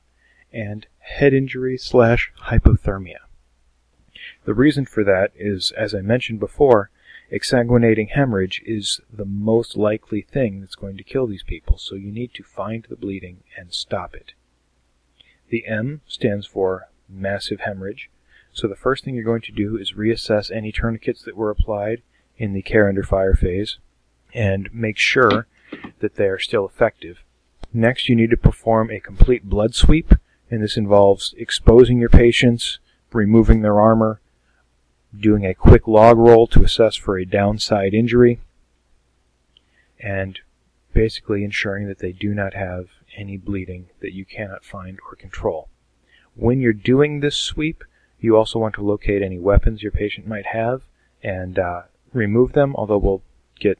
and 0.53 0.87
head 0.99 1.33
injury 1.33 1.77
slash 1.77 2.33
hypothermia. 2.47 3.19
The 4.45 4.55
reason 4.55 4.87
for 4.87 5.05
that 5.05 5.33
is, 5.35 5.73
as 5.73 5.95
I 5.95 6.01
mentioned 6.01 6.41
before, 6.41 6.91
exsanguinating 7.31 8.11
hemorrhage 8.11 8.63
is 8.65 9.01
the 9.13 9.25
most 9.27 9.77
likely 9.77 10.23
thing 10.23 10.61
that's 10.61 10.75
going 10.75 10.97
to 10.97 11.05
kill 11.05 11.27
these 11.27 11.43
people, 11.43 11.77
so 11.77 11.95
you 11.95 12.11
need 12.11 12.33
to 12.35 12.43
find 12.43 12.87
the 12.89 12.97
bleeding 12.97 13.43
and 13.57 13.73
stop 13.73 14.15
it. 14.15 14.33
The 15.51 15.67
M 15.67 16.01
stands 16.07 16.47
for 16.47 16.89
massive 17.09 17.61
hemorrhage, 17.61 18.11
so 18.53 18.67
the 18.67 18.77
first 18.77 19.05
thing 19.05 19.15
you're 19.15 19.25
going 19.25 19.43
to 19.43 19.53
do 19.53 19.77
is 19.77 19.93
reassess 19.93 20.51
any 20.51 20.73
tourniquets 20.73 21.23
that 21.23 21.37
were 21.37 21.51
applied 21.51 22.03
in 22.37 22.53
the 22.53 22.63
care 22.63 22.89
under 22.89 23.03
fire 23.03 23.35
phase 23.35 23.79
and 24.35 24.69
make 24.73 24.99
sure 24.99 25.47
that 26.01 26.17
they 26.17 26.27
are 26.27 26.39
still 26.39 26.67
effective. 26.67 27.19
Next, 27.73 28.09
you 28.09 28.17
need 28.17 28.31
to 28.31 28.37
perform 28.37 28.91
a 28.91 29.01
complete 29.01 29.49
blood 29.49 29.75
sweep, 29.75 30.15
and 30.51 30.63
this 30.63 30.77
involves 30.77 31.35
exposing 31.37 31.99
your 31.99 32.09
patients, 32.09 32.79
removing 33.13 33.61
their 33.61 33.81
armor, 33.81 34.21
doing 35.19 35.45
a 35.45 35.55
quick 35.55 35.87
log 35.87 36.19
roll 36.19 36.47
to 36.49 36.63
assess 36.63 36.97
for 36.97 37.19
a 37.19 37.25
downside 37.25 37.95
injury, 37.95 38.41
and 40.01 40.41
basically 40.93 41.45
ensuring 41.45 41.87
that 41.89 41.99
they 41.99 42.13
do 42.13 42.35
not 42.35 42.55
have 42.55 42.87
any 43.17 43.37
bleeding 43.37 43.89
that 44.01 44.13
you 44.13 44.25
cannot 44.25 44.65
find 44.65 44.99
or 45.09 45.17
control. 45.17 45.69
When 46.35 46.61
you're 46.61 46.73
doing 46.73 47.21
this 47.21 47.37
sweep, 47.37 47.85
you 48.21 48.37
also 48.37 48.59
want 48.59 48.75
to 48.75 48.83
locate 48.83 49.23
any 49.23 49.39
weapons 49.39 49.83
your 49.83 49.93
patient 49.93 50.27
might 50.27 50.47
have 50.47 50.83
and 51.23 51.59
uh, 51.59 51.83
remove 52.13 52.53
them, 52.53 52.75
although 52.77 52.99
we'll 52.99 53.23
get 53.59 53.79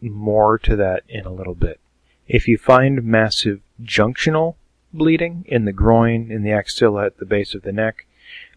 more 0.00 0.58
to 0.58 0.76
that 0.76 1.02
in 1.08 1.24
a 1.24 1.32
little 1.32 1.54
bit. 1.54 1.80
If 2.26 2.48
you 2.48 2.56
find 2.56 3.04
massive 3.04 3.60
junctional 3.82 4.54
bleeding 4.92 5.44
in 5.46 5.64
the 5.64 5.72
groin, 5.72 6.30
in 6.30 6.42
the 6.42 6.52
axilla, 6.52 7.06
at 7.06 7.18
the 7.18 7.26
base 7.26 7.54
of 7.54 7.62
the 7.62 7.72
neck, 7.72 8.06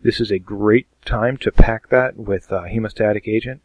this 0.01 0.19
is 0.19 0.31
a 0.31 0.39
great 0.39 0.87
time 1.03 1.37
to 1.37 1.51
pack 1.51 1.89
that 1.89 2.17
with 2.17 2.51
a 2.51 2.61
hemostatic 2.69 3.27
agent. 3.27 3.61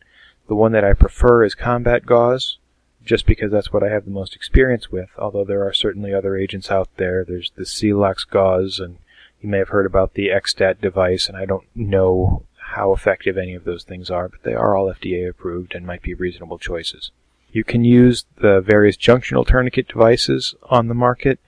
The 0.49 0.55
one 0.55 0.73
that 0.73 0.85
I 0.85 0.93
prefer 0.93 1.45
is 1.45 1.55
combat 1.55 2.07
gauze, 2.07 2.59
just 3.05 3.27
because 3.27 3.51
that's 3.51 3.73
what 3.73 3.83
I 3.83 3.89
have 3.89 4.05
the 4.05 4.11
most 4.11 4.35
experience 4.35 4.91
with, 4.91 5.11
although 5.19 5.45
there 5.45 5.67
are 5.67 5.73
certainly 5.73 6.13
other 6.13 6.37
agents 6.37 6.71
out 6.71 6.89
there. 6.97 7.25
There's 7.25 7.53
the 7.55 7.65
Celox 7.65 8.29
gauze, 8.29 8.81
and 8.81 8.99
you 9.43 9.49
may 9.49 9.59
have 9.59 9.71
heard 9.71 9.87
about 9.87 10.15
the 10.15 10.29
XStat 10.29 10.81
device, 10.81 11.29
and 11.29 11.37
I 11.37 11.45
don't 11.45 11.67
know 11.75 12.45
how 12.57 12.93
effective 12.93 13.37
any 13.37 13.55
of 13.55 13.65
those 13.65 13.85
things 13.85 14.11
are, 14.11 14.29
but 14.29 14.43
they 14.45 14.55
are 14.55 14.77
all 14.77 14.93
FDA 14.93 15.29
approved 15.29 15.75
and 15.75 15.87
might 15.87 16.03
be 16.03 16.15
reasonable 16.15 16.59
choices. 16.59 17.11
You 17.51 17.65
can 17.65 17.85
use 17.85 18.25
the 18.37 18.61
various 18.61 18.97
junctional 18.97 19.47
tourniquet 19.47 19.89
devices 19.89 20.55
on 20.71 20.89
the 20.89 20.95
market. 20.95 21.39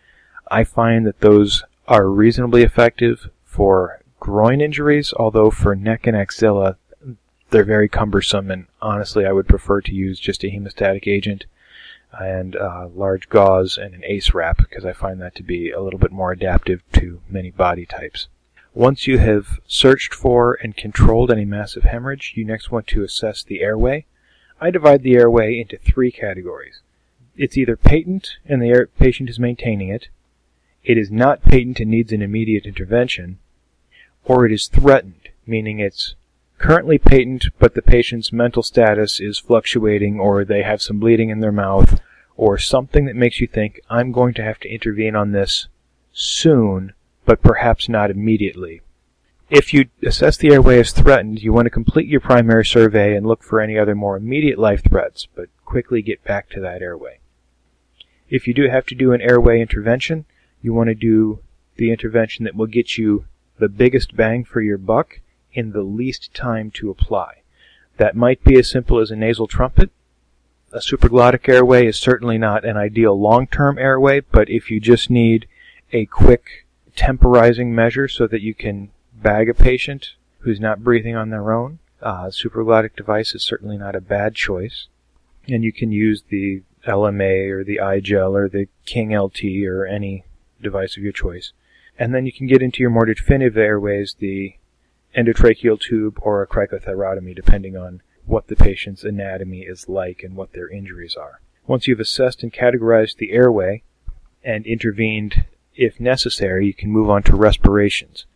I 0.51 0.65
find 0.65 1.07
that 1.07 1.21
those 1.21 1.65
are 1.89 2.09
reasonably 2.09 2.63
effective 2.63 3.31
for 3.45 4.03
groin 4.21 4.61
injuries, 4.61 5.15
although 5.17 5.51
for 5.51 5.75
neck 5.75 6.07
and 6.07 6.17
axilla, 6.17 6.77
they're 7.51 7.65
very 7.65 7.89
cumbersome, 7.89 8.51
and 8.51 8.67
honestly, 8.83 9.25
I 9.25 9.33
would 9.33 9.47
prefer 9.47 9.81
to 9.83 9.95
use 9.95 10.19
just 10.19 10.45
a 10.45 10.49
hemostatic 10.49 11.07
agent 11.07 11.47
and 12.21 12.57
uh, 12.57 12.89
large 12.95 13.29
gauze 13.29 13.77
and 13.77 13.95
an 13.95 14.03
ACE 14.05 14.35
wrap 14.35 14.59
because 14.59 14.85
I 14.85 14.93
find 14.93 15.21
that 15.21 15.35
to 15.37 15.43
be 15.43 15.71
a 15.71 15.81
little 15.81 15.99
bit 15.99 16.13
more 16.13 16.33
adaptive 16.33 16.83
to 16.95 17.21
many 17.29 17.51
body 17.51 17.87
types. 17.87 18.29
Once 18.73 19.07
you 19.07 19.19
have 19.19 19.61
searched 19.67 20.13
for 20.13 20.59
and 20.63 20.77
controlled 20.77 21.31
any 21.31 21.45
massive 21.45 21.85
hemorrhage, 21.85 22.33
you 22.35 22.45
next 22.45 22.71
want 22.71 22.87
to 22.89 23.05
assess 23.05 23.43
the 23.43 23.61
airway. 23.61 24.05
I 24.61 24.71
divide 24.71 25.03
the 25.03 25.15
airway 25.15 25.59
into 25.59 25.77
three 25.77 26.11
categories. 26.11 26.81
It's 27.37 27.57
either 27.57 27.77
patent 27.77 28.37
and 28.47 28.61
the 28.61 28.69
air- 28.69 28.89
patient 28.99 29.31
is 29.31 29.39
maintaining 29.39 29.89
it, 29.89 30.09
it 30.85 30.99
is 30.99 31.11
not 31.11 31.43
patent 31.43 31.81
and 31.81 31.91
needs 31.91 32.13
an 32.13 32.21
immediate 32.21 32.67
intervention, 32.67 33.39
or 34.25 34.45
it 34.45 34.53
is 34.53 34.67
threatened, 34.67 35.31
meaning 35.47 35.79
it's 35.79 36.15
currently 36.65 36.97
patent, 36.97 37.45
but 37.59 37.75
the 37.75 37.83
patient's 37.83 38.33
mental 38.33 38.63
status 38.63 39.21
is 39.21 39.39
fluctuating, 39.39 40.19
or 40.19 40.47
they 40.47 40.63
have 40.63 40.81
some 40.81 40.99
bleeding 40.99 41.29
in 41.29 41.41
their 41.41 41.53
mouth, 41.53 42.01
or 42.39 42.57
something 42.57 43.05
that 43.05 43.15
makes 43.15 43.39
you 43.39 43.47
think, 43.47 43.79
I'm 43.91 44.13
going 44.13 44.33
to 44.33 44.43
have 44.43 44.59
to 44.61 44.71
intervene 44.71 45.15
on 45.15 45.33
this 45.33 45.69
soon, 46.15 46.95
but 47.27 47.43
perhaps 47.43 47.87
not 47.87 48.11
immediately. 48.11 48.81
If 49.51 49.75
you 49.75 49.91
assess 50.03 50.39
the 50.39 50.55
airway 50.55 50.81
as 50.81 50.93
threatened, 50.93 51.43
you 51.43 51.53
want 51.53 51.67
to 51.67 51.71
complete 51.71 52.09
your 52.09 52.21
primary 52.21 52.65
survey 52.65 53.15
and 53.15 53.27
look 53.27 53.43
for 53.43 53.61
any 53.61 53.79
other 53.79 53.95
more 53.95 54.17
immediate 54.17 54.59
life 54.59 54.83
threats, 54.89 55.29
but 55.35 55.51
quickly 55.67 56.01
get 56.01 56.25
back 56.25 56.49
to 56.49 56.61
that 56.61 56.81
airway. 56.81 57.19
If 58.31 58.49
you 58.49 58.55
do 58.55 58.71
have 58.71 58.87
to 58.87 58.95
do 58.95 59.13
an 59.13 59.21
airway 59.21 59.61
intervention, 59.61 60.25
you 60.63 60.73
want 60.73 60.89
to 60.89 60.95
do 60.95 61.41
the 61.77 61.91
intervention 61.91 62.47
that 62.47 62.57
will 62.57 62.69
get 62.69 62.97
you 62.97 63.27
the 63.59 63.69
biggest 63.69 64.17
bang 64.17 64.45
for 64.45 64.63
your 64.63 64.79
buck 64.79 65.21
in 65.55 65.73
the 65.73 65.83
least 65.83 66.35
time 66.35 66.71
to 66.73 66.91
apply. 66.91 67.43
That 67.97 68.17
might 68.17 68.43
be 68.45 68.59
as 68.59 68.69
simple 68.69 68.99
as 68.99 69.11
a 69.11 69.17
nasal 69.17 69.47
trumpet. 69.47 69.91
A 70.73 70.79
supraglottic 70.79 71.49
airway 71.49 71.87
is 71.87 71.97
certainly 71.97 72.37
not 72.37 72.65
an 72.65 72.77
ideal 72.77 73.19
long-term 73.19 73.79
airway, 73.79 74.21
but 74.21 74.51
if 74.51 74.71
you 74.71 74.81
just 74.81 75.09
need 75.09 75.47
a 75.93 76.07
quick 76.07 76.67
temporizing 76.97 77.75
measure 77.75 78.09
so 78.09 78.27
that 78.27 78.43
you 78.43 78.55
can 78.55 78.91
bag 79.13 79.49
a 79.49 79.55
patient 79.55 80.15
who's 80.41 80.61
not 80.61 80.83
breathing 80.83 81.15
on 81.15 81.31
their 81.31 81.53
own, 81.53 81.79
uh, 82.03 82.27
supraglottic 82.27 82.97
device 82.97 83.35
is 83.35 83.43
certainly 83.43 83.79
not 83.79 83.95
a 83.95 84.01
bad 84.01 84.35
choice. 84.35 84.89
And 85.49 85.63
you 85.63 85.73
can 85.73 85.93
use 85.93 86.25
the 86.29 86.63
LMA 86.87 87.51
or 87.51 87.65
the 87.65 87.79
iGel 87.83 88.33
or 88.33 88.49
the 88.49 88.69
King 88.85 89.17
LT 89.17 89.45
or 89.67 89.87
any 89.87 90.25
device 90.61 90.97
of 90.97 91.03
your 91.03 91.13
choice. 91.13 91.53
And 91.99 92.15
then 92.15 92.27
you 92.27 92.33
can 92.33 92.47
get 92.47 92.63
into 92.63 92.83
your 92.83 92.91
more 92.91 93.07
definitive 93.07 93.57
airways, 93.57 94.17
the 94.19 94.57
endotracheal 95.17 95.81
tube 95.81 96.19
or 96.23 96.43
a 96.43 96.47
cricothyrotomy, 96.47 97.35
depending 97.35 97.77
on 97.77 98.03
what 98.27 98.49
the 98.49 98.57
patient's 98.57 99.05
anatomy 99.05 99.61
is 99.61 99.89
like 99.89 100.23
and 100.23 100.35
what 100.35 100.53
their 100.53 100.69
injuries 100.69 101.17
are. 101.17 101.41
Once 101.67 101.87
you've 101.87 102.01
assessed 102.01 102.43
and 102.43 102.53
categorized 102.53 103.17
the 103.17 103.33
airway 103.33 103.83
and 104.43 104.67
intervened 104.67 105.45
if 105.75 105.99
necessary, 105.99 106.67
you 106.67 106.75
can 106.75 106.91
move 106.91 107.11
on 107.11 107.23
to 107.25 107.37
respirations. 107.37 108.27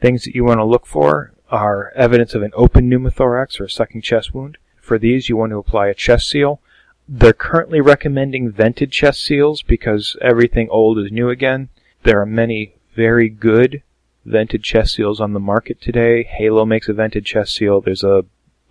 Things 0.00 0.24
that 0.24 0.34
you 0.34 0.44
want 0.44 0.58
to 0.58 0.64
look 0.64 0.86
for 0.86 1.32
are 1.50 1.92
evidence 1.94 2.34
of 2.34 2.42
an 2.42 2.50
open 2.54 2.90
pneumothorax 2.90 3.60
or 3.60 3.64
a 3.64 3.70
sucking 3.70 4.02
chest 4.02 4.34
wound. 4.34 4.58
For 4.80 4.98
these, 4.98 5.28
you 5.28 5.36
want 5.36 5.50
to 5.50 5.58
apply 5.58 5.88
a 5.88 5.94
chest 5.94 6.28
seal. 6.28 6.60
They're 7.08 7.32
currently 7.32 7.80
recommending 7.80 8.50
vented 8.50 8.90
chest 8.90 9.22
seals 9.22 9.62
because 9.62 10.16
everything 10.20 10.68
old 10.70 10.98
is 10.98 11.12
new 11.12 11.28
again. 11.28 11.68
There 12.02 12.20
are 12.20 12.26
many 12.26 12.74
very 12.96 13.28
good 13.28 13.82
vented 14.24 14.62
chest 14.62 14.94
seals 14.94 15.20
on 15.20 15.32
the 15.32 15.40
market 15.40 15.80
today. 15.80 16.22
Halo 16.22 16.64
makes 16.64 16.88
a 16.88 16.92
vented 16.92 17.24
chest 17.24 17.54
seal. 17.54 17.80
There's 17.80 18.04
a 18.04 18.24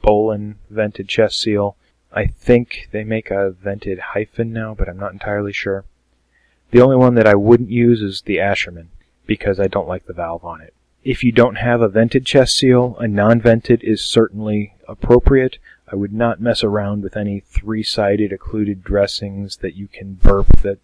Bolin 0.03 0.55
vented 0.70 1.08
chest 1.08 1.39
seal. 1.39 1.75
I 2.13 2.25
think 2.25 2.89
they 2.91 3.03
make 3.03 3.31
a 3.31 3.51
vented 3.51 4.00
HyFin 4.13 4.50
now, 4.50 4.74
but 4.74 4.89
I'm 4.89 5.00
not 5.00 5.13
entirely 5.13 5.53
sure. 5.53 5.86
The 6.72 6.81
only 6.81 6.96
one 6.96 7.15
that 7.15 7.27
I 7.27 7.36
wouldn't 7.36 7.70
use 7.70 8.01
is 8.01 8.22
the 8.22 8.38
Asherman 8.38 8.88
because 9.25 9.60
I 9.60 9.67
don't 9.67 9.88
like 9.88 10.05
the 10.05 10.13
valve 10.13 10.43
on 10.43 10.62
it. 10.62 10.74
If 11.03 11.24
you 11.24 11.31
don't 11.31 11.55
have 11.55 11.81
a 11.81 11.89
vented 11.89 12.25
chest 12.25 12.55
seal, 12.55 12.96
a 13.00 13.08
non-vented 13.08 13.84
is 13.84 14.03
certainly 14.03 14.75
appropriate. 14.88 15.58
I 15.91 15.96
would 15.96 16.13
not 16.13 16.39
mess 16.39 16.63
around 16.63 17.03
with 17.03 17.17
any 17.17 17.39
three-sided 17.39 18.31
occluded 18.31 18.84
dressings 18.84 19.58
that 19.58 19.75
you 19.75 19.88
can 19.88 20.13
burp 20.13 20.62
that 20.62 20.79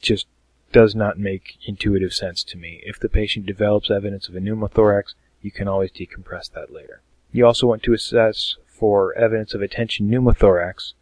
just 0.00 0.26
does 0.72 0.94
not 0.94 1.18
make 1.18 1.58
intuitive 1.66 2.12
sense 2.12 2.42
to 2.44 2.58
me. 2.58 2.82
If 2.84 2.98
the 2.98 3.08
patient 3.08 3.46
develops 3.46 3.90
evidence 3.90 4.28
of 4.28 4.34
a 4.34 4.40
pneumothorax, 4.40 5.14
you 5.40 5.50
can 5.50 5.68
always 5.68 5.92
decompress 5.92 6.50
that 6.52 6.72
later. 6.72 7.02
You 7.32 7.46
also 7.46 7.66
want 7.66 7.82
to 7.84 7.92
assess 7.92 8.56
for 8.66 9.14
evidence 9.14 9.54
of 9.54 9.62
a 9.62 9.68
tension 9.68 10.10
pneumothorax 10.10 10.94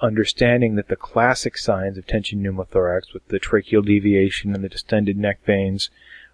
understanding 0.00 0.76
that 0.76 0.88
the 0.88 0.96
classic 0.96 1.58
signs 1.58 1.98
of 1.98 2.06
tension 2.06 2.42
pneumothorax 2.42 3.12
with 3.12 3.26
the 3.28 3.40
tracheal 3.40 3.84
deviation 3.84 4.54
and 4.54 4.62
the 4.62 4.68
distended 4.68 5.16
neck 5.16 5.42
veins 5.44 5.90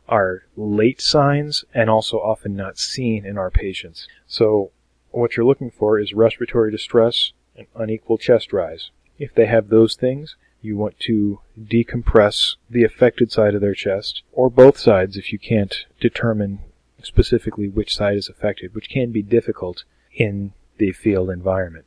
are 0.09 0.45
late 0.57 1.01
signs 1.01 1.65
and 1.73 1.89
also 1.89 2.19
often 2.19 2.55
not 2.55 2.79
seen 2.79 3.25
in 3.25 3.39
our 3.39 3.51
patients. 3.51 4.07
So 4.27 4.71
what 5.11 5.37
you're 5.37 5.47
looking 5.47 5.71
for 5.71 5.99
is 5.99 6.13
respiratory 6.13 6.71
distress 6.71 7.33
and 7.57 7.67
unequal 7.75 8.19
chest 8.19 8.53
rise. 8.53 8.91
If 9.19 9.35
they 9.35 9.47
have 9.47 9.69
those 9.69 9.97
things, 9.97 10.37
you 10.65 10.77
want 10.77 10.99
to 11.01 11.41
decompress 11.61 12.57
the 12.69 12.85
affected 12.85 13.31
side 13.31 13.55
of 13.55 13.61
their 13.61 13.75
chest, 13.75 14.23
or 14.33 14.51
both 14.51 14.79
sides 14.79 15.17
if 15.17 15.33
you 15.33 15.39
can't 15.39 15.87
determine 16.01 16.61
specifically 17.03 17.69
which 17.69 17.95
side 17.95 18.17
is 18.17 18.29
affected, 18.29 18.75
which 18.75 18.89
can 18.89 19.13
be 19.13 19.23
difficult 19.23 19.85
in 20.15 20.53
the 20.79 20.93
field 20.93 21.31
environment. 21.31 21.85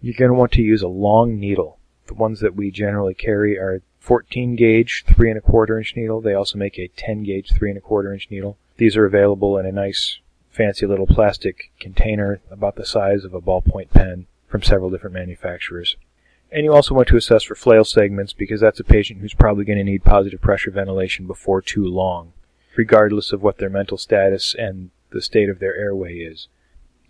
You're 0.00 0.14
going 0.18 0.30
to 0.30 0.38
want 0.38 0.52
to 0.52 0.62
use 0.62 0.82
a 0.82 0.88
long 0.88 1.38
needle. 1.38 1.78
The 2.06 2.14
ones 2.14 2.40
that 2.40 2.54
we 2.54 2.70
generally 2.70 3.14
carry 3.14 3.58
are 3.58 3.82
14 4.00 4.56
gauge, 4.56 5.04
3 5.06 5.30
and 5.30 5.38
a 5.38 5.42
quarter 5.42 5.78
inch 5.78 5.94
needle. 5.94 6.20
They 6.20 6.34
also 6.34 6.58
make 6.58 6.78
a 6.78 6.88
10 6.88 7.22
gauge, 7.22 7.52
3 7.52 7.70
and 7.70 7.78
a 7.78 7.82
quarter 7.82 8.12
inch 8.12 8.28
needle. 8.30 8.56
These 8.76 8.96
are 8.96 9.04
available 9.04 9.58
in 9.58 9.66
a 9.66 9.72
nice, 9.72 10.18
fancy 10.50 10.86
little 10.86 11.06
plastic 11.06 11.70
container 11.78 12.40
about 12.50 12.76
the 12.76 12.86
size 12.86 13.24
of 13.24 13.34
a 13.34 13.40
ballpoint 13.40 13.90
pen 13.90 14.26
from 14.48 14.62
several 14.62 14.90
different 14.90 15.14
manufacturers. 15.14 15.96
And 16.52 16.64
you 16.64 16.72
also 16.72 16.94
want 16.94 17.08
to 17.08 17.16
assess 17.16 17.44
for 17.44 17.54
flail 17.54 17.84
segments 17.84 18.32
because 18.32 18.60
that's 18.60 18.80
a 18.80 18.84
patient 18.84 19.20
who's 19.20 19.34
probably 19.34 19.64
going 19.64 19.78
to 19.78 19.84
need 19.84 20.04
positive 20.04 20.40
pressure 20.40 20.70
ventilation 20.70 21.26
before 21.26 21.62
too 21.62 21.86
long, 21.86 22.32
regardless 22.76 23.32
of 23.32 23.42
what 23.42 23.58
their 23.58 23.70
mental 23.70 23.96
status 23.96 24.54
and 24.58 24.90
the 25.10 25.22
state 25.22 25.48
of 25.48 25.60
their 25.60 25.76
airway 25.76 26.16
is. 26.16 26.48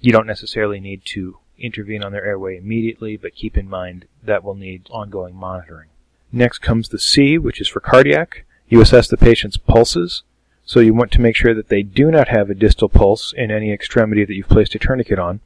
You 0.01 0.13
don't 0.13 0.27
necessarily 0.27 0.81
need 0.81 1.05
to 1.07 1.39
intervene 1.59 2.03
on 2.03 2.13
their 2.13 2.25
airway 2.25 2.57
immediately, 2.57 3.17
but 3.17 3.35
keep 3.35 3.57
in 3.57 3.69
mind 3.69 4.07
that 4.23 4.45
will 4.45 4.55
need 4.55 4.87
ongoing 4.91 5.35
monitoring. 5.35 5.89
Next 6.33 6.59
comes 6.59 6.89
the 6.89 6.99
C, 6.99 7.39
which 7.39 7.61
is 7.61 7.69
for 7.69 7.81
cardiac. 7.81 8.45
You 8.69 8.81
assess 8.81 9.09
the 9.09 9.17
patient's 9.17 9.57
pulses. 9.57 10.23
So 10.65 10.81
you 10.81 10.95
want 10.95 11.11
to 11.13 11.21
make 11.21 11.35
sure 11.35 11.55
that 11.55 11.69
they 11.69 11.83
do 11.83 12.11
not 12.11 12.29
have 12.29 12.49
a 12.49 12.55
distal 12.55 12.89
pulse 12.89 13.35
in 13.37 13.51
any 13.51 13.73
extremity 13.73 14.25
that 14.25 14.35
you've 14.35 14.49
placed 14.49 14.75
a 14.75 14.79
tourniquet 14.79 15.19
on. 15.19 15.41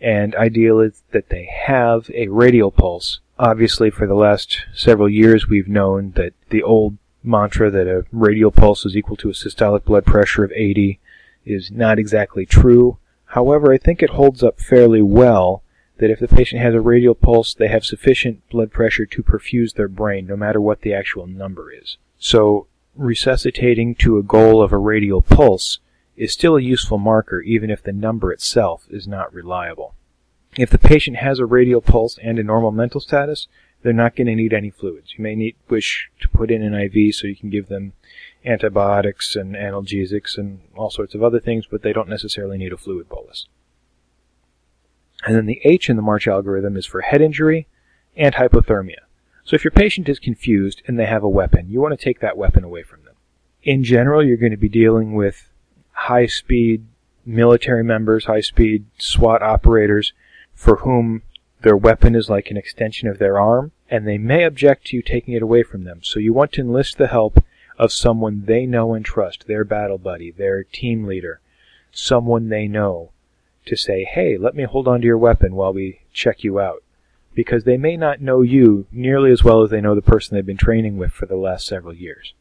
And 0.00 0.34
ideal 0.34 0.80
is 0.80 1.02
that 1.12 1.30
they 1.30 1.48
have 1.66 2.10
a 2.14 2.28
radial 2.28 2.70
pulse. 2.70 3.20
Obviously, 3.38 3.90
for 3.90 4.06
the 4.06 4.14
last 4.14 4.66
several 4.74 5.08
years, 5.08 5.48
we've 5.48 5.68
known 5.68 6.12
that 6.12 6.32
the 6.50 6.62
old 6.62 6.96
mantra 7.22 7.70
that 7.70 7.86
a 7.86 8.04
radial 8.12 8.50
pulse 8.50 8.86
is 8.86 8.96
equal 8.96 9.16
to 9.16 9.28
a 9.28 9.32
systolic 9.32 9.84
blood 9.84 10.06
pressure 10.06 10.44
of 10.44 10.52
80 10.52 11.00
is 11.44 11.70
not 11.70 11.98
exactly 11.98 12.46
true. 12.46 12.98
However, 13.26 13.72
I 13.72 13.78
think 13.78 14.02
it 14.02 14.10
holds 14.10 14.42
up 14.42 14.60
fairly 14.60 15.02
well 15.02 15.62
that 15.98 16.10
if 16.10 16.20
the 16.20 16.28
patient 16.28 16.60
has 16.60 16.74
a 16.74 16.80
radial 16.80 17.14
pulse, 17.14 17.54
they 17.54 17.68
have 17.68 17.84
sufficient 17.84 18.48
blood 18.50 18.70
pressure 18.70 19.06
to 19.06 19.22
perfuse 19.22 19.74
their 19.74 19.88
brain, 19.88 20.26
no 20.26 20.36
matter 20.36 20.60
what 20.60 20.82
the 20.82 20.92
actual 20.92 21.26
number 21.26 21.72
is. 21.72 21.96
So, 22.18 22.66
resuscitating 22.94 23.94
to 23.96 24.18
a 24.18 24.22
goal 24.22 24.62
of 24.62 24.72
a 24.72 24.78
radial 24.78 25.22
pulse 25.22 25.78
is 26.16 26.32
still 26.32 26.56
a 26.56 26.62
useful 26.62 26.98
marker, 26.98 27.40
even 27.40 27.70
if 27.70 27.82
the 27.82 27.92
number 27.92 28.32
itself 28.32 28.86
is 28.90 29.06
not 29.06 29.32
reliable. 29.32 29.94
If 30.56 30.70
the 30.70 30.78
patient 30.78 31.18
has 31.18 31.38
a 31.38 31.46
radial 31.46 31.82
pulse 31.82 32.18
and 32.22 32.38
a 32.38 32.42
normal 32.42 32.70
mental 32.70 33.00
status, 33.00 33.46
they're 33.82 33.92
not 33.92 34.16
going 34.16 34.26
to 34.26 34.34
need 34.34 34.52
any 34.52 34.70
fluids. 34.70 35.14
You 35.16 35.22
may 35.22 35.34
need 35.34 35.56
wish 35.68 36.10
to 36.20 36.28
put 36.28 36.50
in 36.50 36.62
an 36.62 36.74
IV 36.74 37.14
so 37.14 37.26
you 37.26 37.36
can 37.36 37.50
give 37.50 37.68
them 37.68 37.92
antibiotics 38.44 39.36
and 39.36 39.54
analgesics 39.54 40.38
and 40.38 40.60
all 40.74 40.90
sorts 40.90 41.14
of 41.14 41.22
other 41.22 41.40
things, 41.40 41.66
but 41.70 41.82
they 41.82 41.92
don't 41.92 42.08
necessarily 42.08 42.56
need 42.56 42.72
a 42.72 42.76
fluid 42.76 43.08
bolus. 43.08 43.46
And 45.24 45.34
then 45.34 45.46
the 45.46 45.60
H 45.64 45.90
in 45.90 45.96
the 45.96 46.02
March 46.02 46.26
algorithm 46.26 46.76
is 46.76 46.86
for 46.86 47.02
head 47.02 47.20
injury 47.20 47.66
and 48.16 48.34
hypothermia. 48.34 49.00
So 49.44 49.54
if 49.54 49.64
your 49.64 49.70
patient 49.70 50.08
is 50.08 50.18
confused 50.18 50.82
and 50.86 50.98
they 50.98 51.06
have 51.06 51.22
a 51.22 51.28
weapon, 51.28 51.68
you 51.68 51.80
want 51.80 51.98
to 51.98 52.04
take 52.04 52.20
that 52.20 52.36
weapon 52.36 52.64
away 52.64 52.82
from 52.82 53.04
them. 53.04 53.14
In 53.62 53.84
general, 53.84 54.24
you're 54.24 54.36
going 54.36 54.52
to 54.52 54.56
be 54.56 54.68
dealing 54.68 55.14
with 55.14 55.50
high 55.96 56.26
speed 56.26 56.86
military 57.24 57.82
members, 57.82 58.26
high 58.26 58.40
speed 58.40 58.86
SWAT 58.98 59.42
operators 59.42 60.12
for 60.54 60.76
whom 60.76 61.22
their 61.62 61.76
weapon 61.76 62.14
is 62.14 62.30
like 62.30 62.50
an 62.50 62.56
extension 62.56 63.08
of 63.08 63.18
their 63.18 63.40
arm, 63.40 63.72
and 63.90 64.06
they 64.06 64.18
may 64.18 64.44
object 64.44 64.86
to 64.86 64.96
you 64.96 65.02
taking 65.02 65.34
it 65.34 65.42
away 65.42 65.62
from 65.62 65.84
them. 65.84 66.00
So 66.02 66.20
you 66.20 66.32
want 66.32 66.52
to 66.52 66.60
enlist 66.60 66.98
the 66.98 67.08
help 67.08 67.42
of 67.78 67.92
someone 67.92 68.44
they 68.46 68.66
know 68.66 68.94
and 68.94 69.04
trust, 69.04 69.46
their 69.46 69.64
battle 69.64 69.98
buddy, 69.98 70.30
their 70.30 70.62
team 70.62 71.04
leader, 71.04 71.40
someone 71.90 72.48
they 72.48 72.68
know, 72.68 73.10
to 73.64 73.76
say, 73.76 74.04
hey, 74.04 74.36
let 74.36 74.54
me 74.54 74.64
hold 74.64 74.86
on 74.86 75.00
to 75.00 75.06
your 75.06 75.18
weapon 75.18 75.54
while 75.54 75.72
we 75.72 76.02
check 76.12 76.44
you 76.44 76.60
out. 76.60 76.82
Because 77.34 77.64
they 77.64 77.76
may 77.76 77.96
not 77.96 78.20
know 78.20 78.42
you 78.42 78.86
nearly 78.92 79.30
as 79.30 79.42
well 79.42 79.62
as 79.62 79.70
they 79.70 79.80
know 79.80 79.94
the 79.94 80.02
person 80.02 80.34
they've 80.34 80.46
been 80.46 80.56
training 80.56 80.96
with 80.96 81.12
for 81.12 81.26
the 81.26 81.36
last 81.36 81.66
several 81.66 81.94
years. 81.94 82.32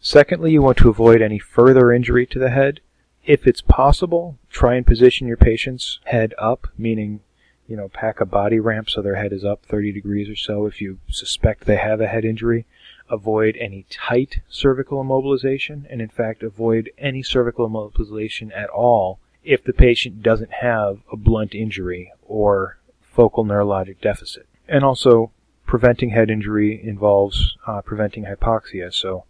Secondly, 0.00 0.52
you 0.52 0.60
want 0.60 0.78
to 0.78 0.90
avoid 0.90 1.22
any 1.22 1.38
further 1.38 1.92
injury 1.92 2.26
to 2.26 2.38
the 2.38 2.50
head. 2.50 2.80
If 3.26 3.46
it's 3.46 3.62
possible, 3.62 4.38
try 4.50 4.74
and 4.74 4.86
position 4.86 5.26
your 5.26 5.38
patient's 5.38 5.98
head 6.04 6.34
up, 6.38 6.68
meaning, 6.76 7.20
you 7.66 7.76
know, 7.76 7.88
pack 7.88 8.20
a 8.20 8.26
body 8.26 8.60
ramp 8.60 8.90
so 8.90 9.00
their 9.00 9.14
head 9.14 9.32
is 9.32 9.44
up 9.44 9.64
30 9.64 9.92
degrees 9.92 10.28
or 10.28 10.36
so 10.36 10.66
if 10.66 10.80
you 10.80 10.98
suspect 11.08 11.64
they 11.64 11.76
have 11.76 12.00
a 12.00 12.06
head 12.06 12.24
injury. 12.24 12.66
Avoid 13.10 13.56
any 13.58 13.86
tight 13.90 14.40
cervical 14.48 15.02
immobilization, 15.02 15.84
and 15.90 16.00
in 16.00 16.08
fact, 16.08 16.42
avoid 16.42 16.90
any 16.98 17.22
cervical 17.22 17.68
immobilization 17.68 18.50
at 18.54 18.70
all 18.70 19.20
if 19.42 19.62
the 19.62 19.72
patient 19.72 20.22
doesn't 20.22 20.52
have 20.52 21.00
a 21.12 21.16
blunt 21.16 21.54
injury 21.54 22.12
or 22.26 22.78
focal 23.00 23.44
neurologic 23.44 24.00
deficit. 24.00 24.46
And 24.68 24.84
also, 24.84 25.30
preventing 25.66 26.10
head 26.10 26.30
injury 26.30 26.80
involves 26.82 27.56
uh, 27.66 27.82
preventing 27.82 28.24
hypoxia, 28.24 28.92
so 28.92 29.24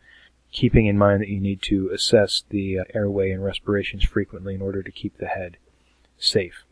keeping 0.54 0.86
in 0.86 0.96
mind 0.96 1.20
that 1.20 1.28
you 1.28 1.40
need 1.40 1.60
to 1.60 1.90
assess 1.92 2.44
the 2.48 2.78
uh, 2.78 2.84
airway 2.94 3.30
and 3.30 3.44
respirations 3.44 4.04
frequently 4.04 4.54
in 4.54 4.62
order 4.62 4.82
to 4.82 4.92
keep 4.92 5.18
the 5.18 5.26
head 5.26 5.58
safe. 6.16 6.64